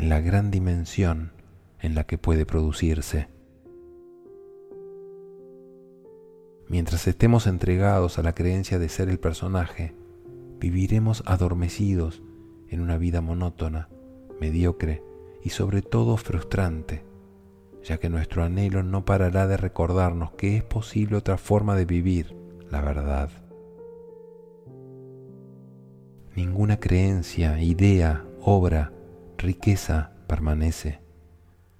en 0.00 0.08
la 0.08 0.22
gran 0.22 0.50
dimensión 0.50 1.30
en 1.78 1.94
la 1.94 2.04
que 2.04 2.16
puede 2.16 2.46
producirse. 2.46 3.28
Mientras 6.68 7.06
estemos 7.06 7.46
entregados 7.46 8.18
a 8.18 8.22
la 8.22 8.34
creencia 8.34 8.78
de 8.78 8.88
ser 8.88 9.10
el 9.10 9.20
personaje, 9.20 9.94
viviremos 10.58 11.22
adormecidos 11.26 12.22
en 12.68 12.80
una 12.80 12.96
vida 12.96 13.20
monótona, 13.20 13.90
mediocre 14.40 15.02
y 15.44 15.50
sobre 15.50 15.82
todo 15.82 16.16
frustrante, 16.16 17.04
ya 17.84 17.98
que 17.98 18.08
nuestro 18.08 18.42
anhelo 18.42 18.82
no 18.82 19.04
parará 19.04 19.46
de 19.46 19.58
recordarnos 19.58 20.32
que 20.32 20.56
es 20.56 20.64
posible 20.64 21.18
otra 21.18 21.36
forma 21.36 21.76
de 21.76 21.84
vivir 21.84 22.34
la 22.70 22.80
verdad. 22.80 23.28
Ninguna 26.34 26.80
creencia, 26.80 27.60
idea, 27.60 28.24
obra, 28.40 28.94
riqueza 29.40 30.12
permanece. 30.26 31.00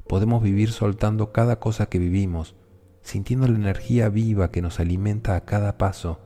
Podemos 0.09 0.42
vivir 0.42 0.73
soltando 0.73 1.32
cada 1.32 1.61
cosa 1.61 1.87
que 1.87 1.99
vivimos 1.99 2.57
sintiendo 3.03 3.49
la 3.49 3.57
energía 3.57 4.09
viva 4.09 4.51
que 4.51 4.62
nos 4.62 4.80
alimenta 4.80 5.37
a 5.37 5.45
cada 5.45 5.78
paso 5.78 6.20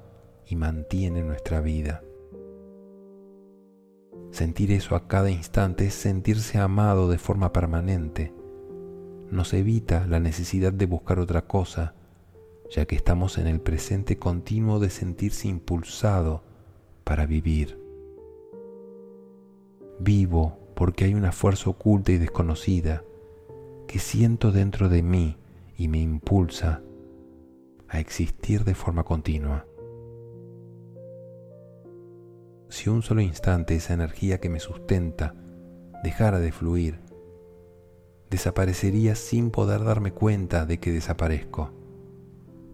y 0.46 0.56
mantiene 0.56 1.22
nuestra 1.22 1.60
vida. 1.60 2.02
Sentir 4.30 4.72
eso 4.72 4.96
a 4.96 5.06
cada 5.06 5.30
instante 5.30 5.86
es 5.86 5.94
sentirse 5.94 6.58
amado 6.58 7.08
de 7.08 7.18
forma 7.18 7.52
permanente. 7.52 8.32
Nos 9.30 9.54
evita 9.54 10.06
la 10.06 10.18
necesidad 10.20 10.72
de 10.72 10.86
buscar 10.86 11.18
otra 11.20 11.46
cosa, 11.46 11.94
ya 12.70 12.84
que 12.86 12.96
estamos 12.96 13.38
en 13.38 13.46
el 13.46 13.60
presente 13.60 14.18
continuo 14.18 14.80
de 14.80 14.90
sentirse 14.90 15.48
impulsado 15.48 16.42
para 17.04 17.26
vivir. 17.26 17.80
Vivo 20.00 20.58
porque 20.74 21.04
hay 21.04 21.14
una 21.14 21.32
fuerza 21.32 21.70
oculta 21.70 22.12
y 22.12 22.18
desconocida 22.18 23.04
que 23.86 23.98
siento 23.98 24.52
dentro 24.52 24.88
de 24.88 25.02
mí 25.02 25.36
y 25.76 25.88
me 25.88 25.98
impulsa 25.98 26.82
a 27.88 28.00
existir 28.00 28.64
de 28.64 28.74
forma 28.74 29.04
continua. 29.04 29.66
Si 32.68 32.90
un 32.90 33.02
solo 33.02 33.20
instante 33.20 33.76
esa 33.76 33.94
energía 33.94 34.40
que 34.40 34.48
me 34.48 34.58
sustenta 34.58 35.34
dejara 36.02 36.40
de 36.40 36.50
fluir, 36.50 36.98
desaparecería 38.30 39.14
sin 39.14 39.50
poder 39.50 39.84
darme 39.84 40.12
cuenta 40.12 40.66
de 40.66 40.80
que 40.80 40.90
desaparezco, 40.90 41.70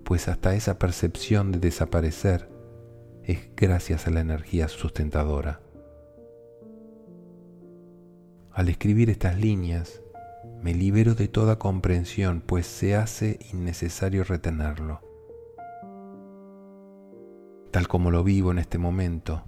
pues 0.04 0.28
hasta 0.28 0.54
esa 0.54 0.78
percepción 0.78 1.52
de 1.52 1.58
desaparecer 1.58 2.48
es 3.24 3.50
gracias 3.56 4.06
a 4.06 4.10
la 4.10 4.20
energía 4.20 4.68
sustentadora. 4.68 5.60
Al 8.52 8.68
escribir 8.68 9.10
estas 9.10 9.38
líneas, 9.38 10.00
me 10.62 10.74
libero 10.74 11.14
de 11.14 11.28
toda 11.28 11.58
comprensión, 11.58 12.42
pues 12.44 12.66
se 12.66 12.96
hace 12.96 13.38
innecesario 13.52 14.24
retenerlo. 14.24 15.00
tal 17.70 17.86
como 17.86 18.10
lo 18.10 18.24
vivo 18.24 18.50
en 18.50 18.58
este 18.58 18.78
momento, 18.78 19.44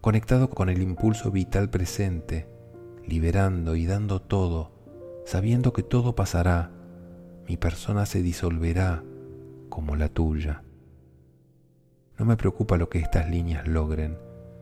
conectado 0.00 0.48
con 0.50 0.68
el 0.68 0.80
impulso 0.80 1.30
vital 1.30 1.70
presente, 1.70 2.48
liberando 3.04 3.74
y 3.74 3.84
dando 3.84 4.22
todo, 4.22 4.70
sabiendo 5.24 5.72
que 5.72 5.82
todo 5.82 6.14
pasará, 6.14 6.70
mi 7.48 7.56
persona 7.56 8.06
se 8.06 8.22
disolverá 8.22 9.02
como 9.68 9.96
la 9.96 10.08
tuya. 10.08 10.62
No 12.16 12.24
me 12.24 12.36
preocupa 12.36 12.76
lo 12.76 12.88
que 12.88 13.00
estas 13.00 13.28
líneas 13.28 13.66
logren, 13.66 14.18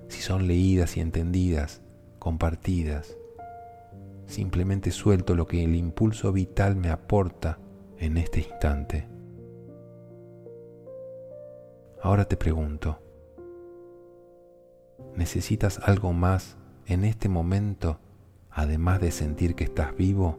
si 0.09 0.22
son 0.22 0.47
leídas 0.49 0.97
y 0.97 1.01
entendidas, 1.01 1.82
compartidas. 2.18 3.18
Simplemente 4.27 4.91
suelto 4.91 5.35
lo 5.35 5.47
que 5.47 5.64
el 5.64 5.75
impulso 5.75 6.33
vital 6.33 6.77
me 6.77 6.91
aporta 6.91 7.59
en 7.99 8.16
este 8.16 8.41
instante. 8.41 9.09
Ahora 12.03 12.25
te 12.25 12.37
pregunto, 12.37 12.99
¿necesitas 15.14 15.79
algo 15.79 16.12
más 16.12 16.57
en 16.87 17.05
este 17.05 17.29
momento 17.29 18.01
además 18.51 19.01
de 19.01 19.11
sentir 19.11 19.55
que 19.55 19.64
estás 19.64 19.97
vivo? 19.97 20.39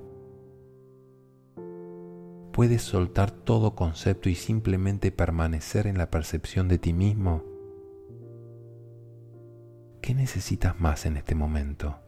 ¿Puedes 2.51 2.83
soltar 2.83 3.31
todo 3.31 3.75
concepto 3.75 4.29
y 4.29 4.35
simplemente 4.35 5.11
permanecer 5.11 5.87
en 5.87 5.97
la 5.97 6.11
percepción 6.11 6.67
de 6.67 6.77
ti 6.77 6.93
mismo? 6.93 7.43
¿Qué 10.01 10.13
necesitas 10.13 10.79
más 10.79 11.05
en 11.05 11.17
este 11.17 11.33
momento? 11.33 12.02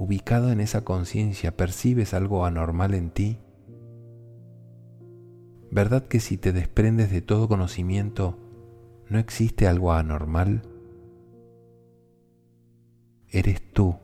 Ubicado 0.00 0.50
en 0.50 0.60
esa 0.60 0.82
conciencia, 0.82 1.58
¿percibes 1.58 2.14
algo 2.14 2.46
anormal 2.46 2.94
en 2.94 3.10
ti? 3.10 3.38
¿Verdad 5.70 6.08
que 6.08 6.20
si 6.20 6.38
te 6.38 6.54
desprendes 6.54 7.10
de 7.10 7.20
todo 7.20 7.48
conocimiento, 7.48 8.38
no 9.10 9.18
existe 9.18 9.66
algo 9.66 9.92
anormal? 9.92 10.62
Eres 13.28 13.60
tú, 13.74 13.98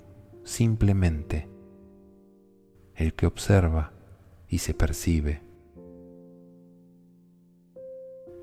simplemente, 0.44 1.48
el 2.94 3.14
que 3.14 3.24
observa 3.24 3.94
y 4.48 4.58
se 4.58 4.74
percibe. 4.74 5.40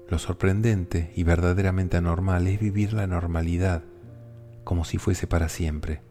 Lo 0.10 0.18
sorprendente 0.18 1.14
y 1.16 1.22
verdaderamente 1.24 1.98
anormal 1.98 2.48
es 2.48 2.60
vivir 2.60 2.94
la 2.94 3.06
normalidad 3.06 3.84
como 4.64 4.86
si 4.86 4.98
fuese 4.98 5.28
para 5.28 5.50
siempre, 5.50 6.02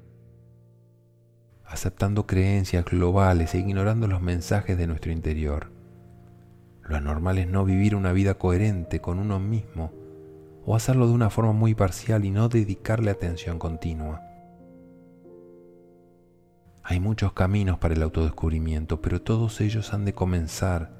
aceptando 1.73 2.27
creencias 2.27 2.85
globales 2.85 3.55
e 3.55 3.59
ignorando 3.59 4.07
los 4.07 4.21
mensajes 4.21 4.77
de 4.77 4.87
nuestro 4.87 5.11
interior. 5.11 5.73
Lo 6.83 6.97
anormal 6.97 7.39
es 7.39 7.49
no 7.49 7.65
vivir 7.65 7.97
una 7.97 8.13
vida 8.13 8.35
coherente 8.35 9.01
con 9.01 9.19
uno 9.19 9.41
mismo 9.41 9.91
o 10.67 10.77
hacerlo 10.77 11.07
de 11.07 11.15
una 11.15 11.31
forma 11.31 11.53
muy 11.53 11.75
parcial 11.75 12.27
y 12.27 12.31
no 12.31 12.51
dedicarle 12.51 13.11
atención 13.11 13.59
continua. 13.59 14.21
Hay 16.83 17.01
muchos 17.01 17.33
caminos 17.33 17.79
para 17.79 17.95
el 17.95 18.03
autodescubrimiento, 18.03 19.01
pero 19.01 19.23
todos 19.23 19.63
ellos 19.63 19.95
han 19.95 20.05
de 20.05 20.13
comenzar 20.13 20.93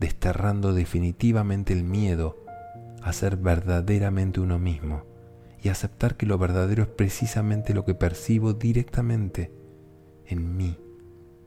desterrando 0.00 0.74
definitivamente 0.74 1.72
el 1.72 1.82
miedo 1.82 2.44
a 3.02 3.14
ser 3.14 3.38
verdaderamente 3.38 4.40
uno 4.40 4.58
mismo 4.58 5.04
y 5.62 5.70
aceptar 5.70 6.18
que 6.18 6.26
lo 6.26 6.36
verdadero 6.36 6.82
es 6.82 6.90
precisamente 6.90 7.72
lo 7.72 7.86
que 7.86 7.94
percibo 7.94 8.52
directamente 8.52 9.59
en 10.30 10.56
mí, 10.56 10.78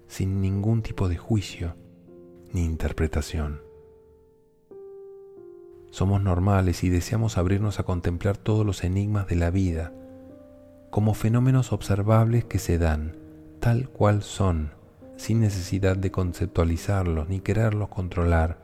sin 0.08 0.42
ningún 0.42 0.82
tipo 0.82 1.10
de 1.10 1.18
juicio 1.18 1.76
ni 2.52 2.64
interpretación. 2.64 3.62
Somos 5.90 6.22
normales 6.22 6.84
y 6.84 6.90
deseamos 6.90 7.38
abrirnos 7.38 7.80
a 7.80 7.84
contemplar 7.84 8.38
todos 8.38 8.66
los 8.66 8.84
enigmas 8.84 9.28
de 9.28 9.36
la 9.36 9.50
vida 9.50 9.94
como 10.94 11.16
fenómenos 11.16 11.74
observables 11.74 12.46
que 12.46 12.60
se 12.60 12.78
dan 12.78 13.18
tal 13.60 13.90
cual 13.90 14.22
son, 14.22 14.74
sin 15.18 15.40
necesidad 15.40 15.98
de 15.98 16.12
conceptualizarlos 16.12 17.30
ni 17.30 17.40
quererlos 17.40 17.90
controlar 17.90 18.60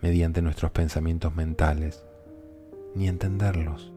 mediante 0.00 0.42
nuestros 0.42 0.72
pensamientos 0.72 1.36
mentales, 1.36 2.04
ni 2.96 3.06
entenderlos. 3.06 3.93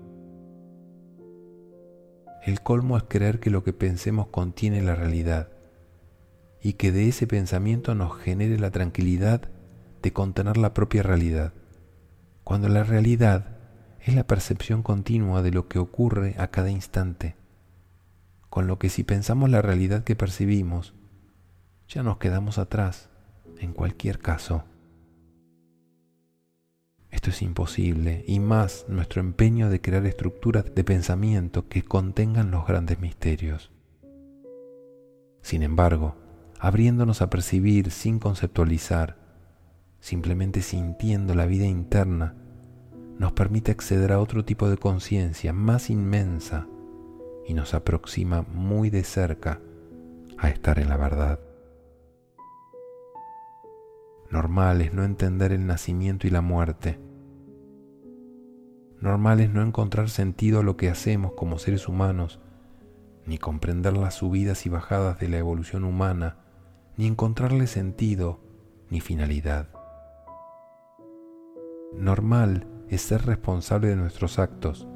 El 2.48 2.62
colmo 2.62 2.96
es 2.96 3.04
creer 3.04 3.42
que 3.42 3.50
lo 3.50 3.66
que 3.66 3.74
pensemos 3.74 4.28
contiene 4.28 4.82
la 4.82 4.96
realidad 4.96 5.50
y 6.62 6.74
que 6.74 6.94
de 6.94 7.10
ese 7.10 7.28
pensamiento 7.28 7.94
nos 7.94 8.18
genere 8.18 8.58
la 8.58 8.72
tranquilidad 8.72 9.50
de 10.02 10.14
contener 10.14 10.56
la 10.56 10.74
propia 10.74 11.04
realidad 11.04 11.52
cuando 12.46 12.70
la 12.70 12.86
realidad 12.86 13.58
es 14.00 14.16
la 14.16 14.26
percepción 14.26 14.82
continua 14.82 15.42
de 15.42 15.52
lo 15.52 15.68
que 15.68 15.78
ocurre 15.78 16.36
a 16.38 16.48
cada 16.48 16.72
instante, 16.72 17.36
con 18.50 18.66
lo 18.66 18.80
que 18.80 18.88
si 18.88 19.04
pensamos 19.04 19.50
la 19.50 19.62
realidad 19.62 20.06
que 20.06 20.16
percibimos, 20.16 20.94
ya 21.90 22.02
nos 22.02 22.18
quedamos 22.18 22.60
atrás, 22.60 23.10
en 23.60 23.74
cualquier 23.74 24.20
caso. 24.20 24.64
Es 27.28 27.42
imposible, 27.42 28.24
y 28.26 28.40
más 28.40 28.86
nuestro 28.88 29.20
empeño 29.20 29.70
de 29.70 29.82
crear 29.82 30.06
estructuras 30.06 30.64
de 30.74 30.86
pensamiento 30.86 31.68
que 31.68 31.82
contengan 31.82 32.52
los 32.52 32.66
grandes 32.66 33.02
misterios. 33.02 33.70
Sin 35.42 35.62
embargo, 35.62 36.16
abriéndonos 36.58 37.22
a 37.22 37.30
percibir 37.30 37.92
sin 37.92 38.20
conceptualizar, 38.20 39.18
simplemente 40.00 40.62
sintiendo 40.62 41.36
la 41.36 41.48
vida 41.48 41.66
interna, 41.66 42.36
nos 43.20 43.34
permite 43.34 43.72
acceder 43.72 44.14
a 44.14 44.22
otro 44.22 44.46
tipo 44.46 44.70
de 44.70 44.78
conciencia 44.78 45.52
más 45.52 45.90
inmensa 45.90 46.66
y 47.46 47.54
nos 47.54 47.74
aproxima 47.74 48.44
muy 48.44 48.90
de 48.90 49.04
cerca 49.04 49.60
a 50.38 50.48
estar 50.48 50.80
en 50.80 50.88
la 50.88 50.96
verdad. 50.96 51.42
Normal 54.32 54.82
es 54.82 54.94
no 54.94 55.04
entender 55.04 55.52
el 55.52 55.68
nacimiento 55.68 56.26
y 56.26 56.30
la 56.30 56.42
muerte. 56.42 57.06
Normal 59.00 59.40
es 59.42 59.52
no 59.52 59.62
encontrar 59.62 60.10
sentido 60.10 60.60
a 60.60 60.64
lo 60.64 60.76
que 60.76 60.90
hacemos 60.90 61.34
como 61.34 61.60
seres 61.60 61.88
humanos, 61.88 62.40
ni 63.26 63.38
comprender 63.38 63.96
las 63.96 64.16
subidas 64.16 64.66
y 64.66 64.70
bajadas 64.70 65.20
de 65.20 65.30
la 65.30 65.38
evolución 65.38 65.84
humana, 65.84 66.38
ni 66.96 67.06
encontrarle 67.06 67.68
sentido 67.68 68.40
ni 68.90 69.02
finalidad. 69.02 69.70
Normal 71.94 72.68
es 72.90 73.02
ser 73.02 73.26
responsable 73.26 73.90
de 73.90 73.96
nuestros 73.96 74.40
actos 74.40 74.88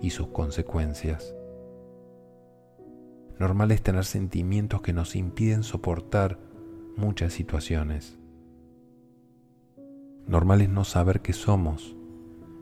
y 0.00 0.10
sus 0.10 0.28
consecuencias. 0.28 1.34
Normal 3.38 3.70
es 3.72 3.82
tener 3.82 4.04
sentimientos 4.04 4.82
que 4.82 4.92
nos 4.92 5.16
impiden 5.16 5.62
soportar 5.62 6.38
muchas 6.96 7.32
situaciones. 7.32 8.18
Normal 10.26 10.60
es 10.60 10.68
no 10.68 10.84
saber 10.84 11.22
qué 11.22 11.32
somos, 11.32 11.96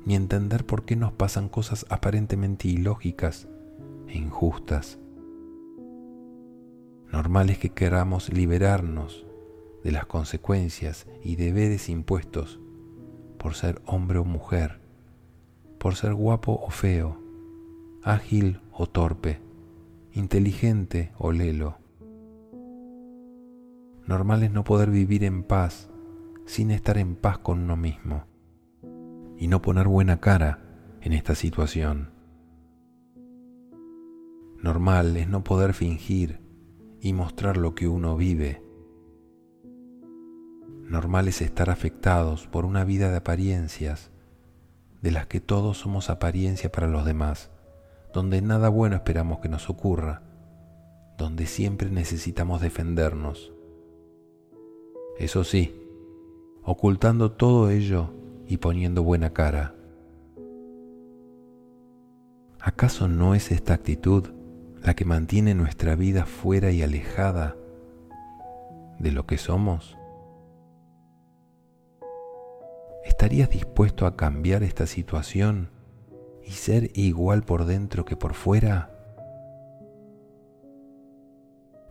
ni 0.06 0.14
entender 0.14 0.64
por 0.64 0.84
qué 0.84 0.94
nos 0.94 1.12
pasan 1.12 1.48
cosas 1.48 1.84
aparentemente 1.90 2.68
ilógicas 2.68 3.48
e 4.06 4.16
injustas. 4.16 5.00
Normal 7.12 7.50
es 7.50 7.58
que 7.58 7.70
queramos 7.70 8.32
liberarnos 8.32 9.26
de 9.82 9.90
las 9.90 10.06
consecuencias 10.06 11.06
y 11.24 11.34
deberes 11.34 11.88
impuestos 11.88 12.60
por 13.36 13.54
ser 13.54 13.82
hombre 13.84 14.18
o 14.18 14.24
mujer, 14.24 14.80
por 15.78 15.96
ser 15.96 16.14
guapo 16.14 16.52
o 16.52 16.70
feo, 16.70 17.20
ágil 18.04 18.60
o 18.72 18.86
torpe, 18.86 19.40
inteligente 20.12 21.12
o 21.18 21.32
lelo. 21.32 21.78
Normal 24.06 24.44
es 24.44 24.52
no 24.52 24.62
poder 24.62 24.88
vivir 24.88 25.24
en 25.24 25.42
paz 25.42 25.90
sin 26.44 26.70
estar 26.70 26.96
en 26.96 27.16
paz 27.16 27.38
con 27.38 27.58
uno 27.58 27.76
mismo 27.76 28.24
y 29.38 29.48
no 29.48 29.62
poner 29.62 29.88
buena 29.88 30.20
cara 30.20 30.60
en 31.00 31.12
esta 31.12 31.34
situación. 31.34 32.10
Normal 34.62 35.16
es 35.16 35.28
no 35.28 35.44
poder 35.44 35.74
fingir 35.74 36.40
y 37.00 37.12
mostrar 37.12 37.56
lo 37.56 37.74
que 37.74 37.88
uno 37.88 38.16
vive 38.16 38.66
normal 40.88 41.28
es 41.28 41.42
estar 41.42 41.70
afectados 41.70 42.46
por 42.46 42.64
una 42.64 42.84
vida 42.84 43.10
de 43.10 43.16
apariencias, 43.16 44.10
de 45.02 45.10
las 45.10 45.26
que 45.26 45.40
todos 45.40 45.78
somos 45.78 46.10
apariencia 46.10 46.70
para 46.70 46.86
los 46.86 47.04
demás, 47.04 47.50
donde 48.12 48.40
nada 48.40 48.68
bueno 48.68 48.96
esperamos 48.96 49.40
que 49.40 49.48
nos 49.48 49.68
ocurra, 49.68 50.22
donde 51.18 51.46
siempre 51.46 51.90
necesitamos 51.90 52.60
defendernos. 52.60 53.52
Eso 55.18 55.44
sí, 55.44 55.74
ocultando 56.62 57.32
todo 57.32 57.70
ello 57.70 58.10
y 58.46 58.58
poniendo 58.58 59.02
buena 59.02 59.32
cara. 59.32 59.74
¿Acaso 62.60 63.08
no 63.08 63.34
es 63.34 63.52
esta 63.52 63.74
actitud 63.74 64.28
la 64.82 64.94
que 64.94 65.04
mantiene 65.04 65.54
nuestra 65.54 65.94
vida 65.94 66.26
fuera 66.26 66.70
y 66.70 66.82
alejada 66.82 67.56
de 68.98 69.12
lo 69.12 69.26
que 69.26 69.38
somos? 69.38 69.96
¿estarías 73.16 73.48
dispuesto 73.48 74.04
a 74.04 74.14
cambiar 74.14 74.62
esta 74.62 74.86
situación 74.86 75.70
y 76.44 76.50
ser 76.50 76.90
igual 76.92 77.44
por 77.44 77.64
dentro 77.64 78.04
que 78.04 78.14
por 78.14 78.34
fuera? 78.34 78.90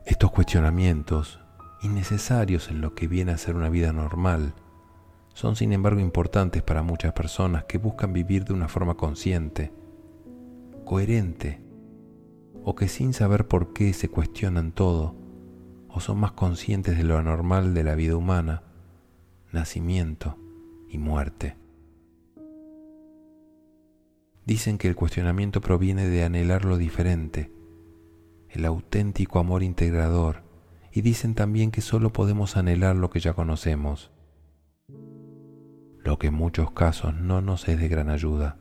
Estos 0.05 0.29
cuestionamientos, 0.29 1.39
innecesarios 1.81 2.69
en 2.69 2.79
lo 2.79 2.93
que 2.93 3.07
viene 3.07 3.31
a 3.31 3.39
ser 3.39 3.55
una 3.55 3.69
vida 3.69 3.91
normal, 3.91 4.53
son 5.35 5.57
sin 5.57 5.73
embargo 5.73 5.99
importantes 5.99 6.63
para 6.63 6.81
muchas 6.81 7.11
personas 7.11 7.65
que 7.65 7.77
buscan 7.77 8.13
vivir 8.13 8.45
de 8.45 8.53
una 8.53 8.69
forma 8.69 8.95
consciente, 8.95 9.73
coherente, 10.85 11.61
o 12.63 12.73
que 12.73 12.87
sin 12.87 13.11
saber 13.11 13.45
por 13.45 13.73
qué 13.73 13.91
se 13.91 14.07
cuestionan 14.07 14.71
todo, 14.71 15.13
o 15.89 15.99
son 15.99 16.19
más 16.19 16.31
conscientes 16.31 16.97
de 16.97 17.03
lo 17.03 17.17
anormal 17.17 17.73
de 17.73 17.83
la 17.83 17.95
vida 17.95 18.15
humana, 18.15 18.63
nacimiento 19.51 20.37
y 20.87 20.99
muerte. 20.99 21.57
Dicen 24.45 24.77
que 24.77 24.87
el 24.87 24.95
cuestionamiento 24.95 25.59
proviene 25.59 26.07
de 26.07 26.23
anhelar 26.23 26.63
lo 26.63 26.77
diferente, 26.77 27.51
el 28.49 28.63
auténtico 28.63 29.39
amor 29.39 29.63
integrador, 29.63 30.43
y 30.93 31.01
dicen 31.01 31.35
también 31.35 31.71
que 31.71 31.81
solo 31.81 32.13
podemos 32.13 32.55
anhelar 32.55 32.95
lo 32.95 33.09
que 33.09 33.19
ya 33.19 33.33
conocemos, 33.33 34.14
lo 36.05 36.19
que 36.19 36.27
en 36.27 36.35
muchos 36.35 36.71
casos 36.71 37.15
no 37.15 37.41
nos 37.41 37.67
es 37.67 37.79
de 37.79 37.87
gran 37.87 38.09
ayuda. 38.09 38.57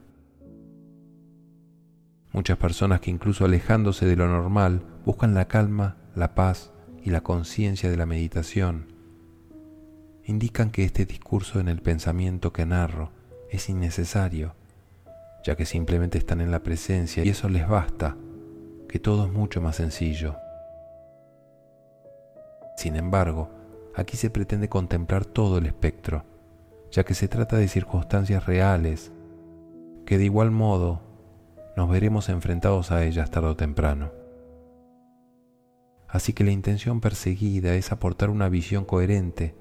Muchas 2.33 2.57
personas 2.57 2.99
que 2.99 3.11
incluso 3.11 3.45
alejándose 3.45 4.07
de 4.07 4.15
lo 4.15 4.27
normal 4.27 4.81
buscan 5.05 5.35
la 5.35 5.47
calma, 5.47 5.95
la 6.15 6.33
paz 6.33 6.71
y 7.03 7.11
la 7.11 7.21
conciencia 7.21 7.89
de 7.89 7.97
la 7.97 8.07
meditación, 8.07 8.87
indican 10.25 10.71
que 10.71 10.83
este 10.83 11.05
discurso 11.05 11.59
en 11.59 11.67
el 11.67 11.81
pensamiento 11.83 12.51
que 12.51 12.65
narro 12.65 13.11
es 13.51 13.69
innecesario, 13.69 14.55
ya 15.43 15.55
que 15.55 15.67
simplemente 15.67 16.17
están 16.17 16.41
en 16.41 16.49
la 16.49 16.63
presencia 16.63 17.23
y 17.23 17.29
eso 17.29 17.47
les 17.47 17.67
basta 17.67 18.17
que 18.89 18.97
todo 18.97 19.27
es 19.27 19.31
mucho 19.31 19.61
más 19.61 19.75
sencillo. 19.75 20.35
Sin 22.75 22.95
embargo, 22.95 23.51
aquí 23.95 24.17
se 24.17 24.31
pretende 24.31 24.67
contemplar 24.67 25.25
todo 25.25 25.59
el 25.59 25.67
espectro, 25.67 26.25
ya 26.95 27.03
que 27.03 27.13
se 27.13 27.27
trata 27.27 27.57
de 27.57 27.67
circunstancias 27.67 28.45
reales, 28.45 29.11
que 30.05 30.17
de 30.17 30.23
igual 30.23 30.49
modo 30.49 31.01
nos 31.75 31.89
veremos 31.89 32.29
enfrentados 32.29 32.89
a 32.89 33.03
ellas 33.03 33.31
tarde 33.31 33.49
o 33.49 33.57
temprano. 33.57 34.13
Así 36.07 36.31
que 36.31 36.45
la 36.45 36.51
intención 36.51 37.01
perseguida 37.01 37.75
es 37.75 37.91
aportar 37.91 38.29
una 38.29 38.47
visión 38.47 38.85
coherente 38.85 39.57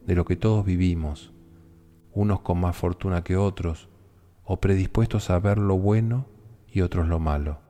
de 0.00 0.14
lo 0.14 0.24
que 0.24 0.36
todos 0.36 0.64
vivimos, 0.64 1.34
unos 2.14 2.40
con 2.40 2.58
más 2.58 2.74
fortuna 2.74 3.22
que 3.22 3.36
otros, 3.36 3.90
o 4.42 4.58
predispuestos 4.58 5.28
a 5.28 5.38
ver 5.40 5.58
lo 5.58 5.76
bueno 5.76 6.24
y 6.66 6.80
otros 6.80 7.06
lo 7.06 7.18
malo. 7.18 7.60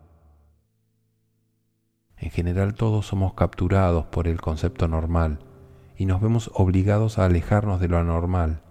En 2.16 2.30
general 2.30 2.74
todos 2.74 3.06
somos 3.06 3.34
capturados 3.34 4.06
por 4.06 4.28
el 4.28 4.40
concepto 4.40 4.86
normal 4.86 5.40
y 5.96 6.06
nos 6.06 6.20
vemos 6.20 6.52
obligados 6.54 7.18
a 7.18 7.24
alejarnos 7.24 7.80
de 7.80 7.88
lo 7.88 7.98
anormal, 7.98 8.62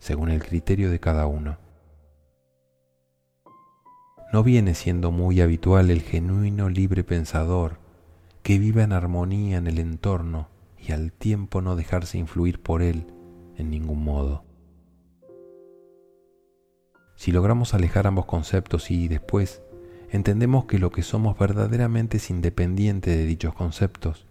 según 0.00 0.30
el 0.30 0.42
criterio 0.42 0.90
de 0.90 0.98
cada 0.98 1.26
uno. 1.26 1.58
No 4.32 4.42
viene 4.42 4.74
siendo 4.74 5.10
muy 5.12 5.40
habitual 5.40 5.90
el 5.90 6.02
genuino 6.02 6.68
libre 6.68 7.04
pensador 7.04 7.78
que 8.42 8.58
viva 8.58 8.82
en 8.82 8.92
armonía 8.92 9.58
en 9.58 9.66
el 9.66 9.78
entorno 9.78 10.48
y 10.78 10.92
al 10.92 11.12
tiempo 11.12 11.60
no 11.60 11.76
dejarse 11.76 12.18
influir 12.18 12.60
por 12.60 12.82
él 12.82 13.06
en 13.56 13.70
ningún 13.70 14.02
modo. 14.02 14.44
Si 17.16 17.32
logramos 17.32 17.74
alejar 17.74 18.06
ambos 18.06 18.24
conceptos 18.24 18.90
y 18.90 19.06
después 19.08 19.62
entendemos 20.10 20.64
que 20.64 20.78
lo 20.78 20.90
que 20.90 21.02
somos 21.02 21.38
verdaderamente 21.38 22.16
es 22.16 22.30
independiente 22.30 23.10
de 23.10 23.26
dichos 23.26 23.52
conceptos, 23.52 24.26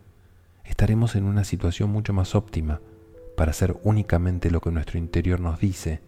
estaremos 0.64 1.16
en 1.16 1.26
una 1.26 1.44
situación 1.44 1.92
mucho 1.92 2.14
más 2.14 2.34
óptima 2.34 2.82
para 3.40 3.52
hacer 3.52 3.78
únicamente 3.84 4.52
lo 4.52 4.60
que 4.60 4.70
nuestro 4.70 5.00
interior 5.00 5.40
nos 5.40 5.62
dice 5.62 6.02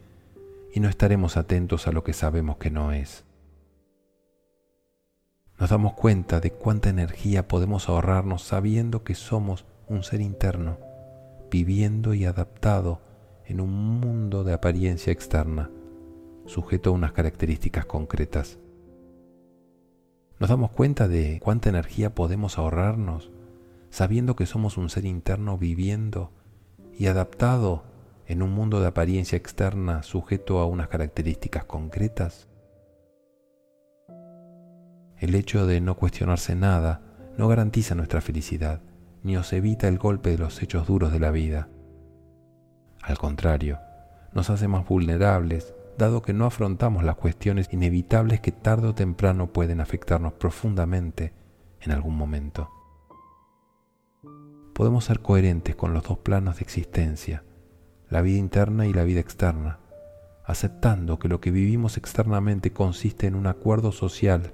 y 0.73 0.81
no 0.81 0.89
estaremos 0.89 1.37
atentos 1.37 1.87
a 1.87 1.93
lo 1.93 2.03
que 2.03 2.11
sabemos 2.11 2.57
que 2.57 2.71
no 2.71 2.91
es. 2.91 3.23
Nos 5.57 5.69
damos 5.69 5.93
cuenta 5.93 6.41
de 6.41 6.51
cuánta 6.51 6.89
energía 6.89 7.47
podemos 7.47 7.87
ahorrarnos 7.87 8.43
sabiendo 8.43 9.05
que 9.05 9.15
somos 9.15 9.63
un 9.87 10.03
ser 10.03 10.19
interno, 10.19 10.77
viviendo 11.49 12.13
y 12.13 12.25
adaptado 12.25 12.99
en 13.45 13.61
un 13.61 13.71
mundo 14.01 14.43
de 14.43 14.51
apariencia 14.51 15.13
externa, 15.13 15.69
sujeto 16.47 16.89
a 16.89 16.93
unas 16.93 17.13
características 17.13 17.85
concretas 17.85 18.59
nos 20.41 20.49
damos 20.49 20.71
cuenta 20.71 21.07
de 21.07 21.39
cuánta 21.39 21.69
energía 21.69 22.15
podemos 22.15 22.57
ahorrarnos 22.57 23.29
sabiendo 23.91 24.35
que 24.35 24.47
somos 24.47 24.75
un 24.75 24.89
ser 24.89 25.05
interno 25.05 25.55
viviendo 25.55 26.31
y 27.01 27.07
adaptado 27.07 27.83
en 28.27 28.43
un 28.43 28.51
mundo 28.51 28.79
de 28.79 28.85
apariencia 28.85 29.35
externa 29.35 30.03
sujeto 30.03 30.59
a 30.59 30.67
unas 30.67 30.87
características 30.87 31.63
concretas. 31.63 32.47
El 35.17 35.33
hecho 35.33 35.65
de 35.65 35.81
no 35.81 35.95
cuestionarse 35.95 36.53
nada 36.53 37.01
no 37.39 37.47
garantiza 37.47 37.95
nuestra 37.95 38.21
felicidad, 38.21 38.83
ni 39.23 39.35
os 39.35 39.51
evita 39.51 39.87
el 39.87 39.97
golpe 39.97 40.29
de 40.29 40.37
los 40.37 40.61
hechos 40.61 40.85
duros 40.85 41.11
de 41.11 41.19
la 41.19 41.31
vida. 41.31 41.69
Al 43.01 43.17
contrario, 43.17 43.79
nos 44.31 44.51
hace 44.51 44.67
más 44.67 44.87
vulnerables 44.87 45.73
dado 45.97 46.21
que 46.21 46.33
no 46.33 46.45
afrontamos 46.45 47.03
las 47.03 47.15
cuestiones 47.15 47.67
inevitables 47.73 48.41
que 48.41 48.51
tarde 48.51 48.89
o 48.89 48.93
temprano 48.93 49.51
pueden 49.51 49.81
afectarnos 49.81 50.33
profundamente 50.33 51.33
en 51.79 51.93
algún 51.93 52.15
momento. 52.15 52.69
Podemos 54.73 55.05
ser 55.05 55.19
coherentes 55.19 55.75
con 55.75 55.93
los 55.93 56.03
dos 56.03 56.19
planos 56.19 56.57
de 56.57 56.61
existencia, 56.63 57.43
la 58.09 58.21
vida 58.21 58.37
interna 58.37 58.87
y 58.87 58.93
la 58.93 59.03
vida 59.03 59.19
externa, 59.19 59.79
aceptando 60.45 61.19
que 61.19 61.27
lo 61.27 61.41
que 61.41 61.51
vivimos 61.51 61.97
externamente 61.97 62.71
consiste 62.71 63.27
en 63.27 63.35
un 63.35 63.47
acuerdo 63.47 63.91
social 63.91 64.53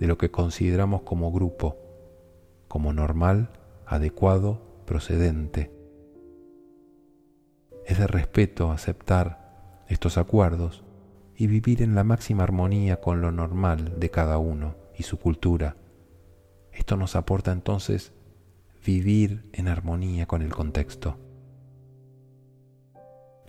de 0.00 0.06
lo 0.06 0.18
que 0.18 0.30
consideramos 0.30 1.02
como 1.02 1.32
grupo, 1.32 1.76
como 2.68 2.92
normal, 2.92 3.50
adecuado, 3.86 4.60
procedente. 4.84 5.70
Es 7.86 7.98
de 7.98 8.06
respeto 8.06 8.72
aceptar 8.72 9.84
estos 9.88 10.18
acuerdos 10.18 10.82
y 11.36 11.46
vivir 11.46 11.82
en 11.82 11.94
la 11.94 12.04
máxima 12.04 12.42
armonía 12.42 13.00
con 13.00 13.20
lo 13.20 13.30
normal 13.30 13.98
de 14.00 14.10
cada 14.10 14.38
uno 14.38 14.74
y 14.98 15.04
su 15.04 15.18
cultura. 15.18 15.76
Esto 16.72 16.96
nos 16.96 17.16
aporta 17.16 17.52
entonces 17.52 18.12
vivir 18.86 19.50
en 19.52 19.66
armonía 19.66 20.26
con 20.26 20.42
el 20.42 20.54
contexto. 20.54 21.18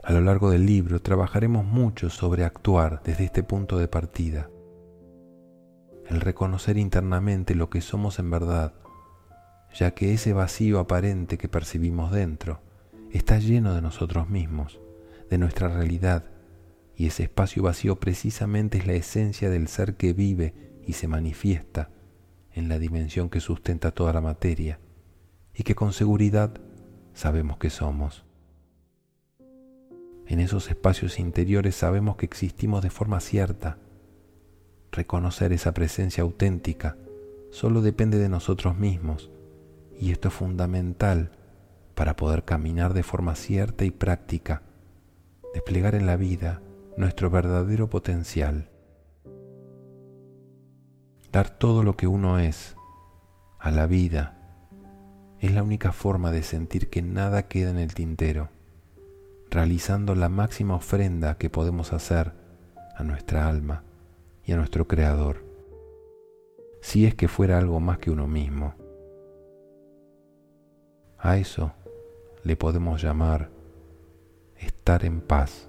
A 0.03 0.11
lo 0.11 0.21
largo 0.21 0.49
del 0.49 0.65
libro 0.65 0.99
trabajaremos 0.99 1.63
mucho 1.63 2.09
sobre 2.09 2.43
actuar 2.43 3.03
desde 3.03 3.25
este 3.25 3.43
punto 3.43 3.77
de 3.77 3.87
partida, 3.87 4.49
el 6.07 6.21
reconocer 6.21 6.77
internamente 6.77 7.53
lo 7.53 7.69
que 7.69 7.81
somos 7.81 8.17
en 8.17 8.31
verdad, 8.31 8.73
ya 9.75 9.91
que 9.91 10.13
ese 10.13 10.33
vacío 10.33 10.79
aparente 10.79 11.37
que 11.37 11.49
percibimos 11.49 12.11
dentro 12.11 12.61
está 13.11 13.37
lleno 13.37 13.75
de 13.75 13.83
nosotros 13.83 14.29
mismos 14.29 14.79
de 15.29 15.37
nuestra 15.37 15.67
realidad, 15.67 16.23
y 16.95 17.05
ese 17.05 17.23
espacio 17.23 17.61
vacío 17.61 17.97
precisamente 17.97 18.79
es 18.79 18.87
la 18.87 18.93
esencia 18.93 19.51
del 19.51 19.67
ser 19.67 19.97
que 19.97 20.13
vive 20.13 20.55
y 20.83 20.93
se 20.93 21.07
manifiesta 21.07 21.91
en 22.53 22.69
la 22.69 22.79
dimensión 22.79 23.29
que 23.29 23.39
sustenta 23.39 23.91
toda 23.91 24.13
la 24.13 24.21
materia 24.21 24.79
y 25.57 25.63
que 25.63 25.73
con 25.73 25.91
seguridad 25.91 26.51
sabemos 27.13 27.57
que 27.57 27.71
somos. 27.71 28.23
En 30.27 30.39
esos 30.39 30.69
espacios 30.69 31.19
interiores 31.19 31.75
sabemos 31.75 32.15
que 32.15 32.27
existimos 32.27 32.83
de 32.83 32.91
forma 32.91 33.19
cierta. 33.19 33.79
Reconocer 34.91 35.51
esa 35.53 35.73
presencia 35.73 36.21
auténtica 36.21 36.95
solo 37.49 37.81
depende 37.81 38.19
de 38.19 38.29
nosotros 38.29 38.77
mismos 38.77 39.31
y 39.99 40.11
esto 40.11 40.27
es 40.27 40.35
fundamental 40.35 41.31
para 41.95 42.15
poder 42.15 42.45
caminar 42.45 42.93
de 42.93 43.01
forma 43.01 43.33
cierta 43.35 43.83
y 43.83 43.89
práctica 43.89 44.61
desplegar 45.55 45.95
en 45.95 46.05
la 46.05 46.17
vida 46.17 46.61
nuestro 46.97 47.31
verdadero 47.31 47.89
potencial. 47.89 48.69
Dar 51.31 51.49
todo 51.49 51.81
lo 51.81 51.97
que 51.97 52.05
uno 52.05 52.37
es 52.37 52.75
a 53.59 53.71
la 53.71 53.87
vida 53.87 54.36
es 55.39 55.51
la 55.53 55.63
única 55.63 55.91
forma 55.91 56.31
de 56.31 56.43
sentir 56.43 56.89
que 56.89 57.01
nada 57.01 57.47
queda 57.47 57.69
en 57.69 57.77
el 57.77 57.93
tintero, 57.93 58.49
realizando 59.49 60.15
la 60.15 60.29
máxima 60.29 60.75
ofrenda 60.75 61.37
que 61.37 61.49
podemos 61.49 61.93
hacer 61.93 62.33
a 62.95 63.03
nuestra 63.03 63.47
alma 63.47 63.83
y 64.43 64.53
a 64.53 64.57
nuestro 64.57 64.87
Creador, 64.87 65.45
si 66.81 67.05
es 67.05 67.15
que 67.15 67.27
fuera 67.27 67.57
algo 67.57 67.79
más 67.79 67.99
que 67.99 68.09
uno 68.09 68.27
mismo. 68.27 68.73
A 71.19 71.37
eso 71.37 71.73
le 72.43 72.55
podemos 72.55 73.01
llamar 73.01 73.49
estar 74.57 75.05
en 75.05 75.21
paz. 75.21 75.66